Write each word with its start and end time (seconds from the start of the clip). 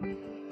herald 0.00 0.47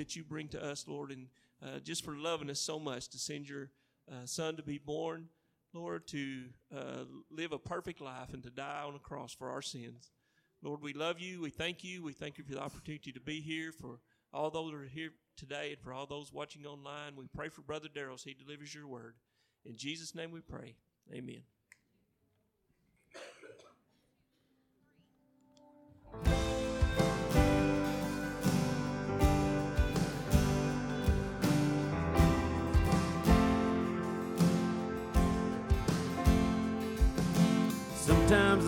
that 0.00 0.16
you 0.16 0.24
bring 0.24 0.48
to 0.48 0.64
us, 0.64 0.86
Lord, 0.88 1.10
and 1.10 1.26
uh, 1.62 1.78
just 1.78 2.04
for 2.04 2.16
loving 2.16 2.50
us 2.50 2.58
so 2.58 2.78
much 2.78 3.08
to 3.08 3.18
send 3.18 3.48
your 3.48 3.70
uh, 4.10 4.24
son 4.24 4.56
to 4.56 4.62
be 4.62 4.78
born, 4.78 5.28
Lord, 5.74 6.06
to 6.08 6.44
uh, 6.74 7.04
live 7.30 7.52
a 7.52 7.58
perfect 7.58 8.00
life 8.00 8.32
and 8.32 8.42
to 8.42 8.50
die 8.50 8.82
on 8.84 8.94
a 8.94 8.98
cross 8.98 9.34
for 9.34 9.50
our 9.50 9.62
sins. 9.62 10.10
Lord, 10.62 10.80
we 10.82 10.94
love 10.94 11.20
you. 11.20 11.40
We 11.42 11.50
thank 11.50 11.84
you. 11.84 12.02
We 12.02 12.12
thank 12.12 12.38
you 12.38 12.44
for 12.44 12.52
the 12.52 12.62
opportunity 12.62 13.12
to 13.12 13.20
be 13.20 13.40
here, 13.40 13.72
for 13.72 14.00
all 14.32 14.50
those 14.50 14.72
that 14.72 14.78
are 14.78 14.84
here 14.84 15.10
today, 15.36 15.72
and 15.72 15.80
for 15.80 15.92
all 15.92 16.06
those 16.06 16.32
watching 16.32 16.66
online. 16.66 17.14
We 17.14 17.26
pray 17.34 17.50
for 17.50 17.60
Brother 17.62 17.88
Darrell 17.94 18.14
as 18.14 18.22
he 18.22 18.34
delivers 18.34 18.74
your 18.74 18.86
word. 18.86 19.14
In 19.64 19.76
Jesus' 19.76 20.14
name 20.14 20.32
we 20.32 20.40
pray. 20.40 20.76
Amen. 21.12 21.42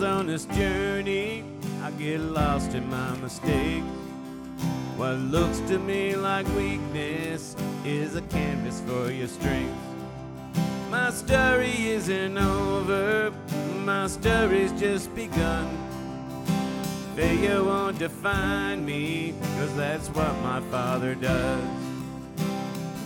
On 0.01 0.27
this 0.27 0.45
journey, 0.45 1.45
I 1.81 1.91
get 1.91 2.19
lost 2.19 2.73
in 2.73 2.89
my 2.89 3.15
mistakes. 3.17 3.85
What 4.97 5.13
looks 5.13 5.59
to 5.69 5.77
me 5.79 6.15
like 6.15 6.45
weakness 6.57 7.55
is 7.85 8.15
a 8.15 8.21
canvas 8.23 8.81
for 8.81 9.11
your 9.11 9.27
strength. 9.27 9.77
My 10.89 11.09
story 11.11 11.87
isn't 11.87 12.37
over, 12.37 13.31
my 13.85 14.07
story's 14.07 14.73
just 14.73 15.13
begun. 15.15 15.69
Failure 17.15 17.63
won't 17.63 17.97
define 17.97 18.83
me, 18.83 19.33
cause 19.57 19.73
that's 19.75 20.09
what 20.09 20.33
my 20.41 20.59
father 20.71 21.15
does. 21.15 21.63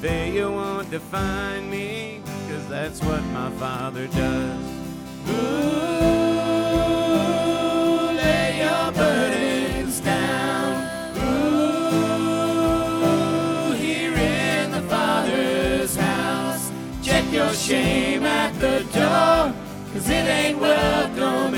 Failure 0.02 0.50
won't 0.50 0.90
define 0.90 1.70
me, 1.70 2.22
cause 2.50 2.68
that's 2.70 3.04
what 3.04 3.22
my 3.26 3.52
father 3.52 4.08
does. 4.08 4.66
Ooh, 5.30 5.97
shame 17.68 18.24
at 18.24 18.54
the 18.62 18.80
door, 18.94 19.54
cause 19.92 20.10
it 20.10 20.26
ain't 20.26 20.58
welcome 20.58 21.57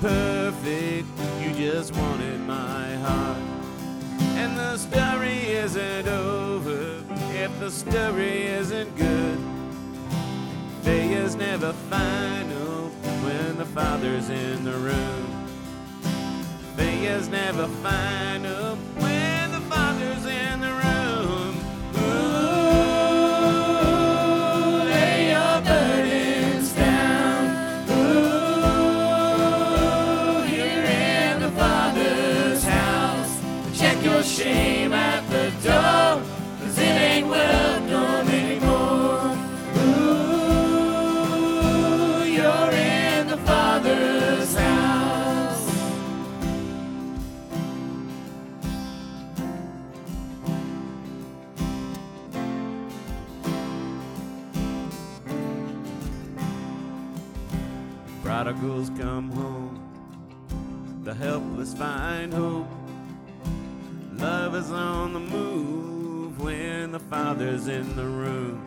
perfect, 0.00 1.06
you 1.42 1.52
just 1.52 1.94
wanted 1.94 2.40
my 2.40 2.94
heart. 2.96 3.38
And 4.40 4.56
the 4.56 4.76
story 4.78 5.48
isn't 5.48 6.08
over 6.08 7.04
if 7.34 7.60
the 7.60 7.70
story 7.70 8.46
isn't 8.46 8.96
good. 8.96 9.38
Failures 10.82 11.36
never 11.36 11.72
final 11.90 12.88
when 13.24 13.58
the 13.58 13.66
father's 13.66 14.30
in 14.30 14.64
the 14.64 14.72
room. 14.72 15.46
Failures 16.76 17.28
never 17.28 17.68
final 17.82 18.76
when 18.76 19.19
find 61.80 62.34
hope. 62.34 62.68
Love 64.18 64.54
is 64.54 64.70
on 64.70 65.14
the 65.14 65.18
move 65.18 66.38
when 66.38 66.92
the 66.92 66.98
Father's 66.98 67.68
in 67.68 67.96
the 67.96 68.04
room. 68.04 68.60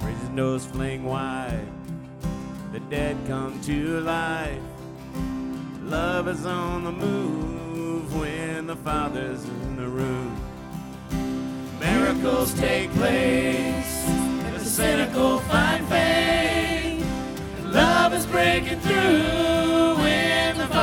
Prison 0.00 0.34
doors 0.34 0.64
fling 0.64 1.04
wide, 1.04 1.68
the 2.72 2.80
dead 2.80 3.18
come 3.26 3.60
to 3.64 4.00
life. 4.00 4.62
Love 5.82 6.28
is 6.28 6.46
on 6.46 6.84
the 6.84 6.92
move 6.92 8.18
when 8.18 8.66
the 8.66 8.76
Father's 8.76 9.44
in 9.44 9.76
the 9.76 9.88
room. 9.88 10.34
Miracles 11.80 12.54
take 12.54 12.90
place, 12.92 14.08
and 14.08 14.56
the 14.56 14.64
cynical 14.64 15.40
find 15.40 15.86
faith. 15.88 17.06
Love 17.62 18.14
is 18.14 18.24
breaking 18.24 18.80
through 18.80 19.67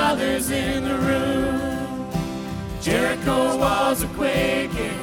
fathers 0.06 0.52
in 0.52 0.84
the 0.84 0.98
room. 1.10 2.08
Jericho 2.80 3.58
walls 3.58 4.04
are 4.04 4.14
quaking, 4.20 5.00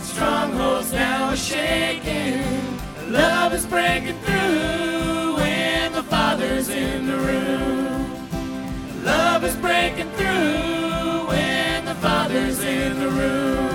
strongholds 0.00 0.92
now 0.94 1.24
are 1.28 1.36
shaking. 1.36 2.42
Love 3.12 3.52
is 3.52 3.66
breaking 3.66 4.18
through 4.24 5.36
when 5.36 5.92
the 5.92 6.02
fathers 6.04 6.70
in 6.70 7.06
the 7.06 7.18
room. 7.28 9.04
Love 9.04 9.44
is 9.44 9.56
breaking 9.56 10.10
through 10.12 11.28
when 11.28 11.84
the 11.84 11.96
fathers 11.96 12.60
in 12.64 12.98
the 12.98 13.10
room. 13.10 13.69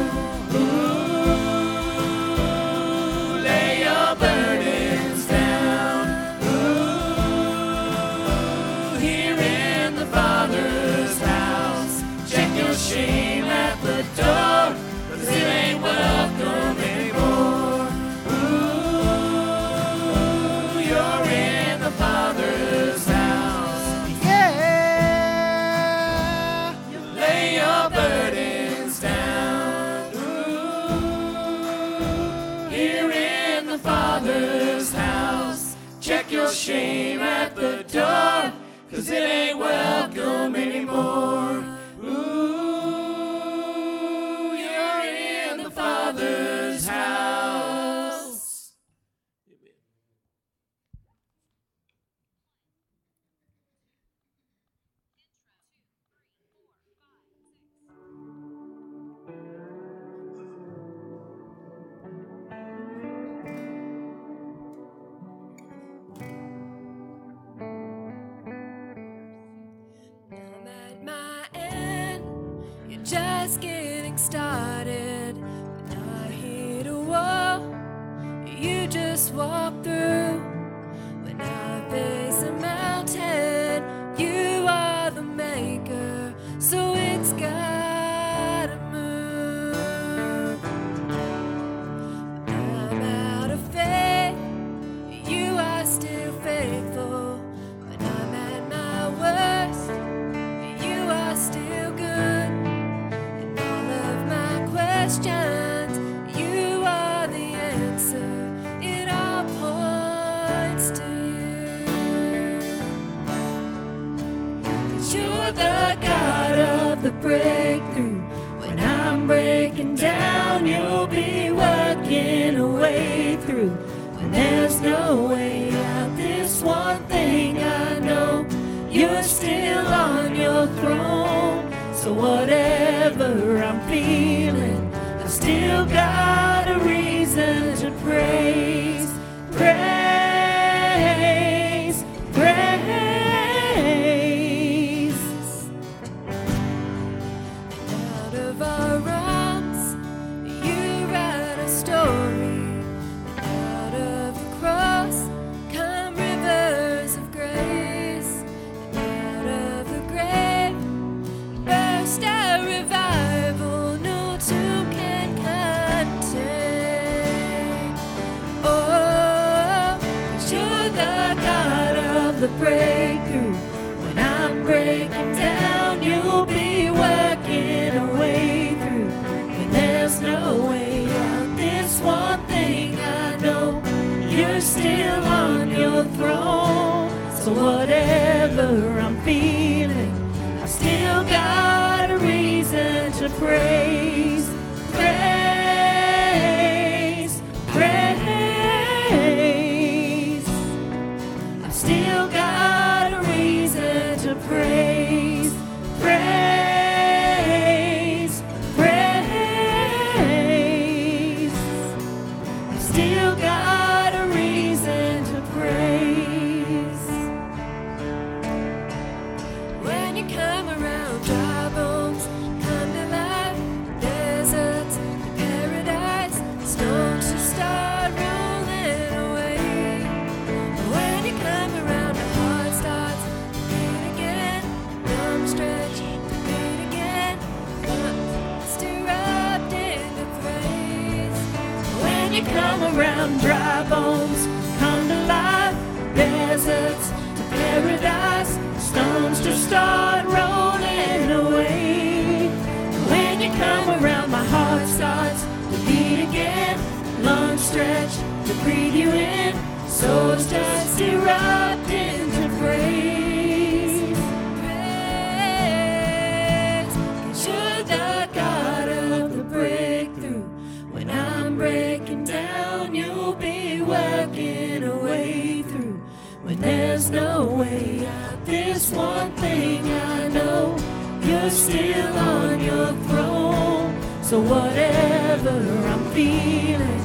Still 281.49 282.18
on 282.18 282.59
your 282.59 282.87
throne. 283.07 283.94
So 284.23 284.40
whatever 284.42 285.52
I'm 285.52 286.11
feeling, 286.11 287.02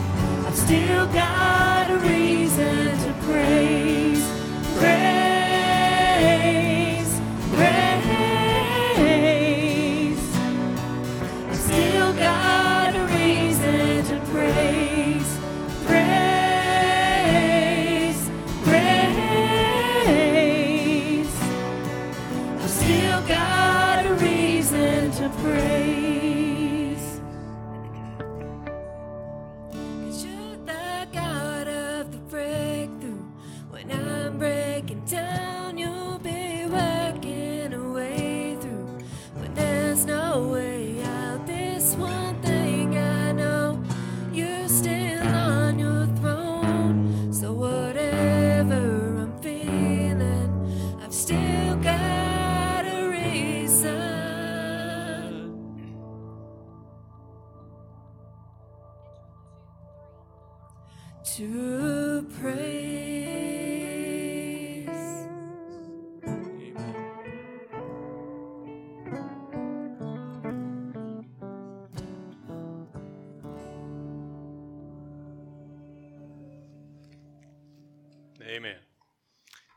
I've 0.47 0.57
still 0.57 1.07
got 1.09 1.91
a 1.91 1.99
reason 1.99 2.99
to 2.99 3.13
praise. 3.25 3.80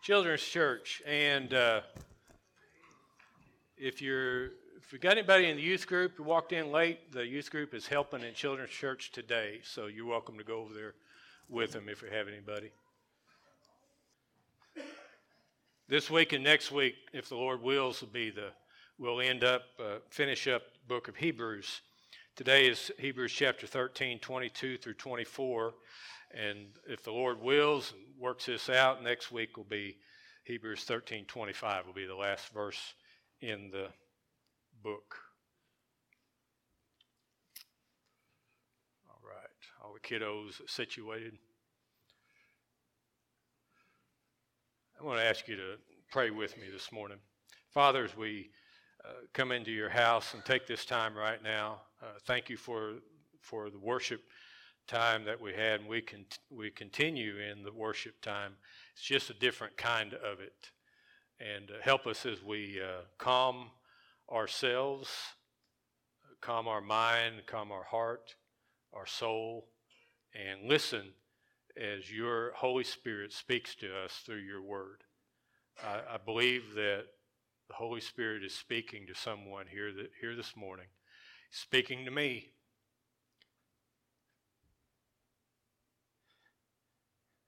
Children's 0.03 0.41
Church, 0.41 1.01
and 1.07 1.53
uh, 1.53 1.79
if 3.77 4.01
you're 4.01 4.48
if 4.77 4.91
you 4.91 5.00
got 5.00 5.13
anybody 5.13 5.48
in 5.48 5.55
the 5.55 5.63
youth 5.63 5.88
group 5.88 6.17
who 6.17 6.24
walked 6.24 6.51
in 6.51 6.74
late, 6.74 7.13
the 7.13 7.25
youth 7.25 7.50
group 7.50 7.74
is 7.74 7.88
helping 7.88 8.22
in 8.22 8.33
Children's 8.33 8.72
Church 8.72 9.13
today, 9.13 9.62
so 9.63 9.86
you're 9.86 10.05
welcome 10.05 10.38
to 10.38 10.43
go 10.43 10.57
over 10.57 10.74
there 10.74 10.95
with 11.48 11.72
them 11.72 11.88
if 11.88 12.01
you 12.01 12.10
have 12.10 12.27
anybody. 12.27 12.69
This 15.88 16.12
week 16.12 16.33
and 16.33 16.43
next 16.43 16.69
week, 16.69 16.95
if 17.13 17.29
the 17.29 17.38
Lord 17.38 17.62
wills, 17.62 18.01
will 18.01 18.10
be 18.10 18.29
the 18.29 18.50
we'll 18.98 19.22
end 19.22 19.45
up 19.45 19.62
uh, 19.79 20.00
finish 20.10 20.50
up 20.50 20.63
book 20.86 21.07
of 21.07 21.15
Hebrews. 21.15 21.79
Today 22.36 22.67
is 22.67 22.91
Hebrews 23.00 23.31
chapter 23.31 23.67
13, 23.67 24.19
22 24.19 24.79
through 24.79 24.95
24. 24.95 25.75
And 26.33 26.65
if 26.88 27.03
the 27.03 27.12
Lord 27.12 27.41
wills 27.41 27.93
works 28.24 28.46
this 28.46 28.70
out, 28.70 29.03
next 29.03 29.34
week 29.34 29.58
will 29.58 29.65
be 29.65 29.98
Hebrews 30.46 30.86
13, 30.86 31.25
25 31.25 31.86
will 31.86 31.94
be 31.94 32.06
the 32.06 32.15
last 32.15 32.53
verse 32.53 32.94
in 33.42 33.70
the 33.70 33.88
book. 34.82 35.18
All 39.10 39.20
right, 39.27 39.84
all 39.84 39.94
the 39.94 40.00
kiddos 40.00 40.62
situated. 40.70 41.38
I 44.98 45.03
want 45.03 45.20
to 45.20 45.25
ask 45.25 45.50
you 45.50 45.58
to 45.58 45.75
pray 46.10 46.30
with 46.30 46.56
me 46.58 46.68
this 46.72 46.94
morning. 46.94 47.18
Father, 47.74 48.06
as 48.06 48.15
we 48.15 48.51
uh, 49.03 49.10
come 49.34 49.51
into 49.51 49.72
your 49.72 49.89
house 49.89 50.34
and 50.34 50.46
take 50.46 50.65
this 50.65 50.86
time 50.86 51.13
right 51.13 51.44
now, 51.44 51.82
uh, 52.01 52.06
thank 52.25 52.50
you 52.50 52.56
for, 52.56 52.94
for 53.42 53.70
the 53.70 53.80
worship 53.80 54.22
time 54.88 55.25
that 55.25 55.42
we 55.42 55.54
had, 55.54 55.82
and 55.82 55.90
we, 55.90 56.02
con- 56.02 56.25
we 56.50 56.70
continue 56.70 57.38
in 57.38 57.63
the 57.63 57.72
worship 57.72 58.22
time. 58.22 58.54
It's 58.94 59.04
just 59.04 59.30
a 59.30 59.34
different 59.34 59.78
kind 59.78 60.13
of 60.13 60.40
it. 60.40 60.72
And 61.40 61.72
uh, 61.72 61.82
help 61.82 62.06
us 62.08 62.25
as 62.25 62.44
we 62.44 62.80
uh, 62.82 63.02
calm 63.18 63.72
ourselves, 64.32 65.10
calm 66.42 66.68
our 66.68 66.82
mind, 66.82 67.44
calm 67.46 67.72
our 67.72 67.84
heart, 67.84 68.36
our 68.94 69.06
soul, 69.06 69.68
and 70.34 70.70
listen 70.70 71.13
as 71.75 72.12
your 72.12 72.54
Holy 72.54 72.84
Spirit 72.84 73.34
speaks 73.34 73.75
to 73.75 73.88
us 74.06 74.22
through 74.25 74.38
your 74.38 74.62
word. 74.62 75.04
I, 75.84 76.16
I 76.16 76.18
believe 76.24 76.75
that 76.75 77.06
the 77.68 77.74
Holy 77.74 78.02
Spirit 78.02 78.44
is 78.44 78.54
speaking 78.54 79.08
to 79.08 79.16
someone 79.16 79.66
here, 79.68 79.92
that, 79.94 80.12
here 80.22 80.36
this 80.36 80.56
morning, 80.56 80.88
speaking 81.52 82.06
to 82.06 82.12
me. 82.12 82.50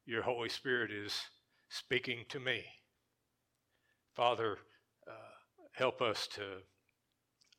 Your 0.05 0.21
Holy 0.21 0.49
Spirit 0.49 0.91
is 0.91 1.13
speaking 1.69 2.25
to 2.29 2.39
me. 2.39 2.63
Father, 4.13 4.57
uh, 5.07 5.11
help 5.73 6.01
us 6.01 6.27
to 6.35 6.43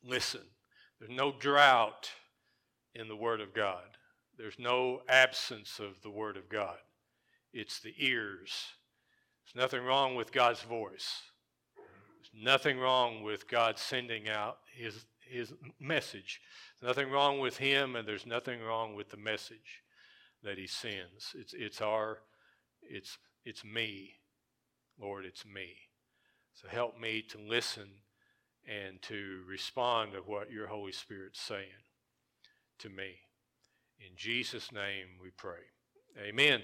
listen. 0.03 0.41
There's 0.99 1.11
no 1.11 1.31
drought 1.31 2.09
in 2.95 3.07
the 3.07 3.15
Word 3.15 3.41
of 3.41 3.53
God. 3.53 3.97
There's 4.37 4.57
no 4.57 5.01
absence 5.09 5.79
of 5.79 6.01
the 6.01 6.09
Word 6.09 6.37
of 6.37 6.47
God. 6.47 6.77
It's 7.53 7.79
the 7.79 7.93
ears. 7.97 8.51
There's 9.43 9.61
nothing 9.61 9.83
wrong 9.85 10.15
with 10.15 10.31
God's 10.31 10.61
voice. 10.61 11.21
There's 11.75 12.43
nothing 12.45 12.79
wrong 12.79 13.23
with 13.23 13.49
God 13.49 13.77
sending 13.77 14.29
out 14.29 14.59
His, 14.73 15.05
his 15.19 15.53
message. 15.79 16.39
There's 16.79 16.89
nothing 16.89 17.11
wrong 17.11 17.39
with 17.39 17.57
Him, 17.57 17.95
and 17.95 18.07
there's 18.07 18.25
nothing 18.25 18.61
wrong 18.61 18.95
with 18.95 19.09
the 19.09 19.17
message 19.17 19.83
that 20.43 20.57
He 20.57 20.67
sends. 20.67 21.35
It's, 21.35 21.53
it's 21.53 21.81
our, 21.81 22.19
it's, 22.89 23.17
it's 23.45 23.63
me. 23.63 24.13
Lord, 24.99 25.25
it's 25.25 25.45
me. 25.45 25.75
So 26.53 26.67
help 26.67 26.99
me 26.99 27.23
to 27.29 27.37
listen 27.37 27.89
and 28.67 29.01
to 29.03 29.41
respond 29.47 30.13
to 30.13 30.19
what 30.19 30.51
your 30.51 30.67
Holy 30.67 30.91
Spirit's 30.91 31.39
saying 31.39 31.85
to 32.79 32.89
me. 32.89 33.19
In 33.99 34.15
Jesus' 34.15 34.71
name 34.71 35.07
we 35.21 35.29
pray. 35.29 35.59
Amen. 36.19 36.61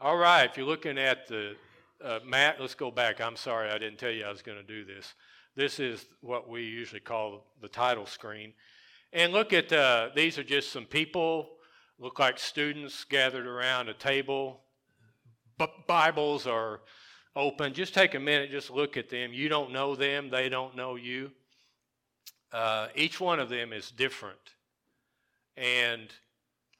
All 0.00 0.16
right, 0.16 0.48
if 0.48 0.56
you're 0.56 0.66
looking 0.66 0.98
at 0.98 1.26
the 1.26 1.56
uh, 2.02 2.20
Matt, 2.24 2.60
let's 2.60 2.74
go 2.74 2.90
back. 2.90 3.20
I'm 3.20 3.36
sorry, 3.36 3.70
I 3.70 3.78
didn't 3.78 3.98
tell 3.98 4.10
you 4.10 4.24
I 4.24 4.30
was 4.30 4.42
going 4.42 4.58
to 4.58 4.64
do 4.64 4.84
this. 4.84 5.14
This 5.56 5.78
is 5.78 6.06
what 6.20 6.48
we 6.48 6.62
usually 6.62 7.00
call 7.00 7.44
the 7.60 7.68
title 7.68 8.06
screen. 8.06 8.54
And 9.12 9.32
look 9.32 9.52
at 9.52 9.72
uh, 9.72 10.10
these 10.14 10.38
are 10.38 10.44
just 10.44 10.72
some 10.72 10.86
people, 10.86 11.48
look 11.98 12.18
like 12.18 12.38
students 12.38 13.04
gathered 13.04 13.46
around 13.46 13.88
a 13.88 13.94
table. 13.94 14.60
Bibles 15.86 16.46
are 16.46 16.80
open, 17.36 17.72
just 17.74 17.94
take 17.94 18.14
a 18.14 18.20
minute, 18.20 18.50
just 18.50 18.70
look 18.70 18.96
at 18.96 19.08
them. 19.08 19.32
You 19.32 19.48
don't 19.48 19.72
know 19.72 19.94
them, 19.94 20.30
they 20.30 20.48
don't 20.48 20.76
know 20.76 20.96
you. 20.96 21.30
Uh, 22.52 22.88
each 22.94 23.20
one 23.20 23.38
of 23.38 23.48
them 23.48 23.72
is 23.72 23.90
different. 23.90 24.38
And 25.56 26.08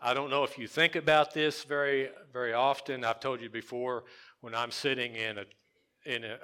I 0.00 0.14
don't 0.14 0.30
know 0.30 0.44
if 0.44 0.58
you 0.58 0.66
think 0.66 0.96
about 0.96 1.32
this 1.34 1.64
very, 1.64 2.08
very 2.32 2.52
often. 2.52 3.04
I've 3.04 3.20
told 3.20 3.40
you 3.40 3.50
before 3.50 4.04
when 4.40 4.54
I'm 4.54 4.70
sitting 4.70 5.14
in 5.14 5.38
a 5.38 5.44
in 6.06 6.24
a, 6.24 6.38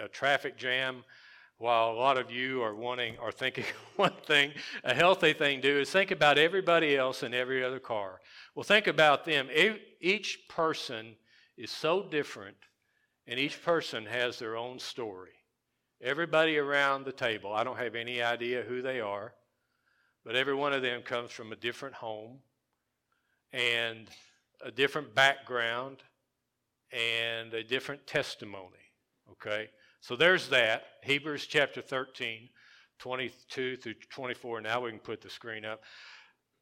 a, 0.00 0.04
a 0.04 0.08
traffic 0.08 0.56
jam, 0.56 1.04
while 1.58 1.90
a 1.90 1.92
lot 1.92 2.16
of 2.16 2.30
you 2.30 2.62
are 2.62 2.74
wanting 2.74 3.16
or 3.18 3.30
thinking 3.30 3.64
one 3.96 4.14
thing, 4.24 4.52
a 4.84 4.94
healthy 4.94 5.32
thing 5.32 5.60
to 5.60 5.72
do 5.74 5.80
is 5.80 5.90
think 5.90 6.10
about 6.10 6.38
everybody 6.38 6.96
else 6.96 7.22
in 7.22 7.34
every 7.34 7.62
other 7.62 7.78
car. 7.78 8.20
Well, 8.54 8.62
think 8.62 8.86
about 8.86 9.24
them. 9.24 9.48
Each 10.00 10.38
person 10.48 11.16
is 11.58 11.70
so 11.70 12.02
different, 12.02 12.56
and 13.26 13.38
each 13.38 13.62
person 13.62 14.06
has 14.06 14.38
their 14.38 14.56
own 14.56 14.78
story. 14.78 15.32
Everybody 16.00 16.56
around 16.56 17.04
the 17.04 17.12
table, 17.12 17.52
I 17.52 17.64
don't 17.64 17.78
have 17.78 17.96
any 17.96 18.22
idea 18.22 18.62
who 18.62 18.80
they 18.80 19.00
are, 19.00 19.34
but 20.24 20.36
every 20.36 20.54
one 20.54 20.72
of 20.72 20.82
them 20.82 21.02
comes 21.02 21.32
from 21.32 21.52
a 21.52 21.56
different 21.56 21.96
home 21.96 22.38
and 23.52 24.08
a 24.64 24.70
different 24.70 25.14
background 25.14 25.98
and 26.92 27.52
a 27.52 27.64
different 27.64 28.06
testimony. 28.06 28.92
Okay? 29.32 29.68
So 30.00 30.14
there's 30.14 30.48
that. 30.50 30.84
Hebrews 31.02 31.46
chapter 31.46 31.82
13, 31.82 32.48
22 33.00 33.76
through 33.76 33.94
24. 34.10 34.60
Now 34.60 34.82
we 34.82 34.90
can 34.90 35.00
put 35.00 35.20
the 35.20 35.30
screen 35.30 35.64
up, 35.64 35.82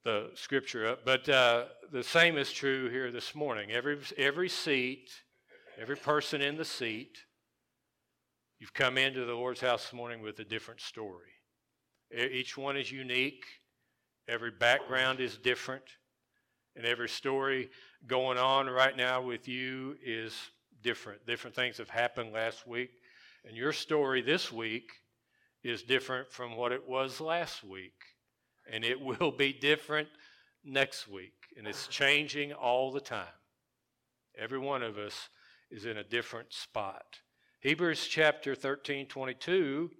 the 0.06 0.30
scripture 0.34 0.86
up. 0.86 1.04
But 1.04 1.28
uh, 1.28 1.64
the 1.90 2.04
same 2.04 2.38
is 2.38 2.52
true 2.52 2.88
here 2.88 3.10
this 3.10 3.34
morning. 3.34 3.72
Every, 3.72 3.98
every 4.16 4.48
seat, 4.48 5.10
every 5.80 5.96
person 5.96 6.40
in 6.40 6.56
the 6.56 6.64
seat, 6.64 7.18
you've 8.60 8.72
come 8.72 8.98
into 8.98 9.24
the 9.24 9.34
Lord's 9.34 9.60
house 9.60 9.82
this 9.82 9.92
morning 9.92 10.22
with 10.22 10.38
a 10.38 10.44
different 10.44 10.80
story. 10.80 11.32
Each 12.16 12.56
one 12.56 12.76
is 12.76 12.92
unique, 12.92 13.44
every 14.28 14.52
background 14.52 15.18
is 15.18 15.38
different. 15.38 15.82
And 16.76 16.86
every 16.86 17.08
story 17.08 17.68
going 18.06 18.38
on 18.38 18.68
right 18.68 18.96
now 18.96 19.22
with 19.22 19.48
you 19.48 19.96
is 20.04 20.36
different. 20.84 21.26
Different 21.26 21.56
things 21.56 21.78
have 21.78 21.90
happened 21.90 22.32
last 22.32 22.64
week. 22.64 22.90
And 23.44 23.56
your 23.56 23.72
story 23.72 24.22
this 24.22 24.52
week 24.52 24.88
is 25.64 25.82
different 25.82 26.30
from 26.30 26.54
what 26.54 26.70
it 26.70 26.86
was 26.86 27.20
last 27.20 27.64
week. 27.64 27.94
And 28.72 28.84
it 28.84 29.00
will 29.00 29.32
be 29.32 29.52
different 29.52 30.08
next 30.64 31.08
week. 31.08 31.34
And 31.56 31.66
it's 31.66 31.86
changing 31.86 32.52
all 32.52 32.92
the 32.92 33.00
time. 33.00 33.26
Every 34.38 34.58
one 34.58 34.82
of 34.82 34.98
us 34.98 35.28
is 35.70 35.86
in 35.86 35.96
a 35.96 36.04
different 36.04 36.52
spot. 36.52 37.20
Hebrews 37.60 38.06
chapter 38.06 38.54
13, 38.54 39.06
22, 39.06 39.90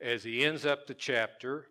as 0.00 0.22
he 0.22 0.44
ends 0.44 0.66
up 0.66 0.86
the 0.86 0.94
chapter, 0.94 1.66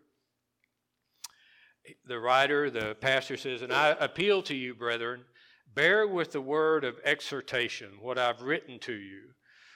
the 2.06 2.18
writer, 2.18 2.70
the 2.70 2.96
pastor 3.00 3.36
says, 3.36 3.62
And 3.62 3.72
I 3.72 3.96
appeal 3.98 4.42
to 4.42 4.54
you, 4.54 4.74
brethren, 4.74 5.22
bear 5.74 6.06
with 6.06 6.32
the 6.32 6.40
word 6.40 6.84
of 6.84 6.98
exhortation, 7.04 7.92
what 8.00 8.18
I've 8.18 8.42
written 8.42 8.78
to 8.80 8.92
you. 8.92 9.30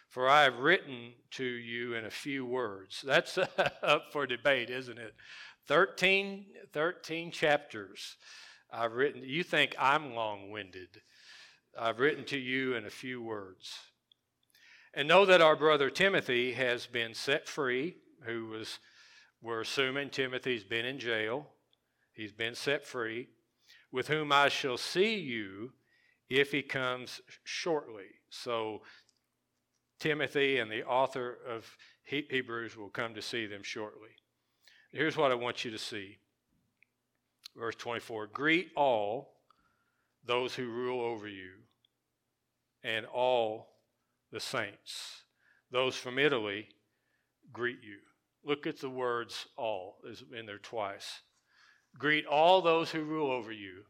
For 0.08 0.28
I 0.28 0.44
have 0.44 0.58
written 0.58 1.14
to 1.32 1.44
you 1.44 1.94
in 1.94 2.04
a 2.04 2.10
few 2.10 2.46
words. 2.46 3.02
That's 3.04 3.36
up 3.82 4.12
for 4.12 4.26
debate, 4.26 4.70
isn't 4.70 4.98
it? 4.98 5.14
13, 5.66 6.46
13 6.72 7.30
chapters 7.30 8.16
I've 8.72 8.92
written. 8.92 9.22
You 9.24 9.42
think 9.42 9.74
I'm 9.78 10.14
long 10.14 10.50
winded. 10.50 11.00
I've 11.78 12.00
written 12.00 12.24
to 12.26 12.38
you 12.38 12.74
in 12.74 12.86
a 12.86 12.90
few 12.90 13.22
words. 13.22 13.72
And 14.92 15.08
know 15.08 15.24
that 15.26 15.40
our 15.40 15.56
brother 15.56 15.90
Timothy 15.90 16.52
has 16.52 16.86
been 16.86 17.14
set 17.14 17.48
free, 17.48 17.96
who 18.24 18.46
was, 18.46 18.78
we're 19.42 19.62
assuming 19.62 20.10
Timothy's 20.10 20.64
been 20.64 20.84
in 20.84 20.98
jail. 20.98 21.48
He's 22.12 22.32
been 22.32 22.54
set 22.54 22.86
free, 22.86 23.28
with 23.90 24.08
whom 24.08 24.30
I 24.30 24.48
shall 24.48 24.76
see 24.76 25.16
you 25.16 25.72
if 26.28 26.52
he 26.52 26.62
comes 26.62 27.20
shortly. 27.42 28.06
So, 28.30 28.82
Timothy 29.98 30.58
and 30.58 30.70
the 30.70 30.84
author 30.84 31.38
of 31.48 31.76
Hebrews 32.04 32.76
will 32.76 32.90
come 32.90 33.14
to 33.14 33.22
see 33.22 33.46
them 33.46 33.62
shortly. 33.62 34.10
Here's 34.94 35.16
what 35.16 35.32
I 35.32 35.34
want 35.34 35.64
you 35.64 35.72
to 35.72 35.78
see. 35.78 36.18
Verse 37.56 37.74
24 37.74 38.28
Greet 38.28 38.70
all 38.76 39.32
those 40.24 40.54
who 40.54 40.68
rule 40.68 41.00
over 41.00 41.26
you 41.26 41.50
and 42.84 43.04
all 43.06 43.70
the 44.30 44.38
saints. 44.38 45.24
Those 45.72 45.96
from 45.96 46.16
Italy 46.16 46.68
greet 47.52 47.78
you. 47.82 47.98
Look 48.44 48.68
at 48.68 48.78
the 48.78 48.88
words 48.88 49.46
all 49.56 49.96
is 50.08 50.22
in 50.32 50.46
there 50.46 50.58
twice. 50.58 51.22
Greet 51.98 52.24
all 52.24 52.62
those 52.62 52.92
who 52.92 53.02
rule 53.02 53.32
over 53.32 53.50
you 53.50 53.82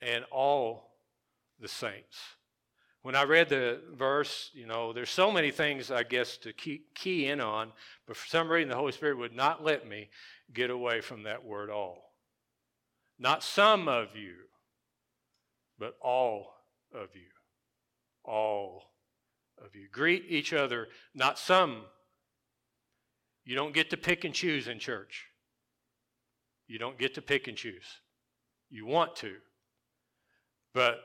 and 0.00 0.24
all 0.30 0.92
the 1.60 1.68
saints. 1.68 2.16
When 3.04 3.14
I 3.14 3.24
read 3.24 3.50
the 3.50 3.82
verse, 3.92 4.50
you 4.54 4.66
know, 4.66 4.94
there's 4.94 5.10
so 5.10 5.30
many 5.30 5.50
things, 5.50 5.90
I 5.90 6.04
guess, 6.04 6.38
to 6.38 6.54
key, 6.54 6.84
key 6.94 7.26
in 7.26 7.38
on, 7.38 7.70
but 8.06 8.16
for 8.16 8.26
some 8.26 8.50
reason 8.50 8.70
the 8.70 8.76
Holy 8.76 8.92
Spirit 8.92 9.18
would 9.18 9.36
not 9.36 9.62
let 9.62 9.86
me 9.86 10.08
get 10.54 10.70
away 10.70 11.02
from 11.02 11.24
that 11.24 11.44
word 11.44 11.68
all. 11.68 12.14
Not 13.18 13.42
some 13.42 13.88
of 13.88 14.16
you, 14.16 14.36
but 15.78 15.96
all 16.00 16.54
of 16.94 17.10
you. 17.14 17.28
All 18.24 18.84
of 19.62 19.76
you. 19.76 19.86
Greet 19.92 20.24
each 20.30 20.54
other, 20.54 20.88
not 21.14 21.38
some. 21.38 21.82
You 23.44 23.54
don't 23.54 23.74
get 23.74 23.90
to 23.90 23.98
pick 23.98 24.24
and 24.24 24.32
choose 24.32 24.66
in 24.66 24.78
church. 24.78 25.26
You 26.66 26.78
don't 26.78 26.98
get 26.98 27.12
to 27.16 27.20
pick 27.20 27.48
and 27.48 27.56
choose. 27.58 28.00
You 28.70 28.86
want 28.86 29.14
to. 29.16 29.34
But 30.72 31.00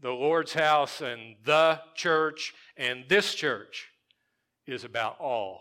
the 0.00 0.10
Lord's 0.10 0.52
house 0.52 1.00
and 1.00 1.36
the 1.44 1.80
church 1.94 2.54
and 2.76 3.04
this 3.08 3.34
church 3.34 3.88
is 4.66 4.84
about 4.84 5.18
all, 5.18 5.60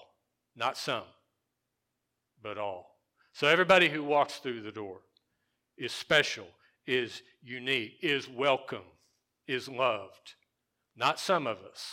not 0.55 0.77
some, 0.77 1.03
but 2.41 2.57
all. 2.57 2.97
So 3.33 3.47
everybody 3.47 3.89
who 3.89 4.03
walks 4.03 4.37
through 4.37 4.61
the 4.61 4.71
door 4.71 4.99
is 5.77 5.91
special, 5.91 6.47
is 6.85 7.21
unique, 7.41 7.93
is 8.01 8.29
welcome, 8.29 8.85
is 9.47 9.67
loved. 9.67 10.35
Not 10.95 11.19
some 11.19 11.47
of 11.47 11.57
us, 11.59 11.85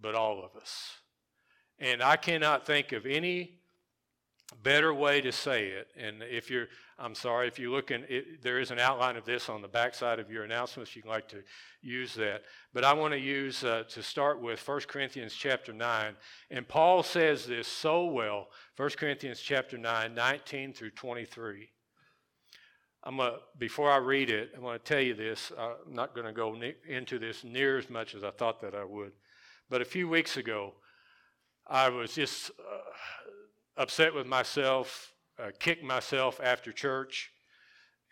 but 0.00 0.14
all 0.14 0.44
of 0.44 0.60
us. 0.60 0.98
And 1.78 2.02
I 2.02 2.16
cannot 2.16 2.66
think 2.66 2.92
of 2.92 3.06
any 3.06 3.60
better 4.62 4.92
way 4.92 5.20
to 5.20 5.30
say 5.30 5.68
it, 5.68 5.88
and 5.96 6.22
if 6.22 6.50
you're, 6.50 6.66
I'm 7.00 7.14
sorry, 7.14 7.46
if 7.46 7.60
you 7.60 7.70
look 7.70 7.92
in, 7.92 8.04
it, 8.08 8.42
there 8.42 8.58
is 8.58 8.72
an 8.72 8.80
outline 8.80 9.16
of 9.16 9.24
this 9.24 9.48
on 9.48 9.62
the 9.62 9.68
backside 9.68 10.18
of 10.18 10.32
your 10.32 10.42
announcements. 10.42 10.96
You'd 10.96 11.06
like 11.06 11.28
to 11.28 11.44
use 11.80 12.14
that. 12.14 12.42
But 12.74 12.82
I 12.82 12.92
want 12.92 13.12
to 13.12 13.20
use, 13.20 13.62
uh, 13.62 13.84
to 13.90 14.02
start 14.02 14.42
with 14.42 14.66
1 14.66 14.80
Corinthians 14.88 15.32
chapter 15.32 15.72
9. 15.72 16.16
And 16.50 16.66
Paul 16.66 17.04
says 17.04 17.46
this 17.46 17.68
so 17.68 18.06
well 18.06 18.48
1 18.76 18.90
Corinthians 18.90 19.40
chapter 19.40 19.78
9, 19.78 20.12
19 20.12 20.72
through 20.72 20.90
23. 20.90 21.68
I'm 23.04 23.18
gonna, 23.18 23.36
before 23.56 23.92
I 23.92 23.98
read 23.98 24.28
it, 24.28 24.50
I'm 24.56 24.62
going 24.62 24.76
to 24.78 24.84
tell 24.84 25.00
you 25.00 25.14
this. 25.14 25.52
I'm 25.56 25.94
not 25.94 26.14
going 26.14 26.26
to 26.26 26.32
go 26.32 26.54
ne- 26.54 26.74
into 26.88 27.20
this 27.20 27.44
near 27.44 27.78
as 27.78 27.88
much 27.88 28.16
as 28.16 28.24
I 28.24 28.32
thought 28.32 28.60
that 28.62 28.74
I 28.74 28.84
would. 28.84 29.12
But 29.70 29.82
a 29.82 29.84
few 29.84 30.08
weeks 30.08 30.36
ago, 30.36 30.74
I 31.64 31.90
was 31.90 32.14
just 32.14 32.50
uh, 32.58 33.80
upset 33.80 34.14
with 34.14 34.26
myself, 34.26 35.12
uh, 35.38 35.50
kicked 35.58 35.84
myself 35.84 36.40
after 36.42 36.72
church. 36.72 37.30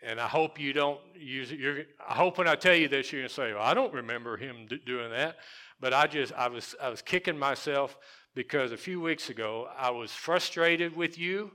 And 0.01 0.19
I 0.19 0.27
hope 0.27 0.59
you 0.59 0.73
don't 0.73 0.99
use 1.15 1.51
it. 1.51 1.59
You're, 1.59 1.83
I 2.07 2.13
hope 2.13 2.37
when 2.37 2.47
I 2.47 2.55
tell 2.55 2.75
you 2.75 2.87
this, 2.87 3.11
you're 3.11 3.21
going 3.21 3.29
to 3.29 3.33
say, 3.33 3.53
well, 3.53 3.63
I 3.63 3.73
don't 3.73 3.93
remember 3.93 4.37
him 4.37 4.67
d- 4.69 4.79
doing 4.85 5.09
that. 5.09 5.37
But 5.79 5.93
I 5.93 6.07
just, 6.07 6.33
I 6.33 6.47
was, 6.47 6.75
I 6.81 6.89
was 6.89 7.01
kicking 7.01 7.37
myself 7.37 7.97
because 8.35 8.71
a 8.71 8.77
few 8.77 9.01
weeks 9.01 9.29
ago, 9.29 9.67
I 9.77 9.89
was 9.89 10.11
frustrated 10.11 10.95
with 10.95 11.17
you. 11.17 11.51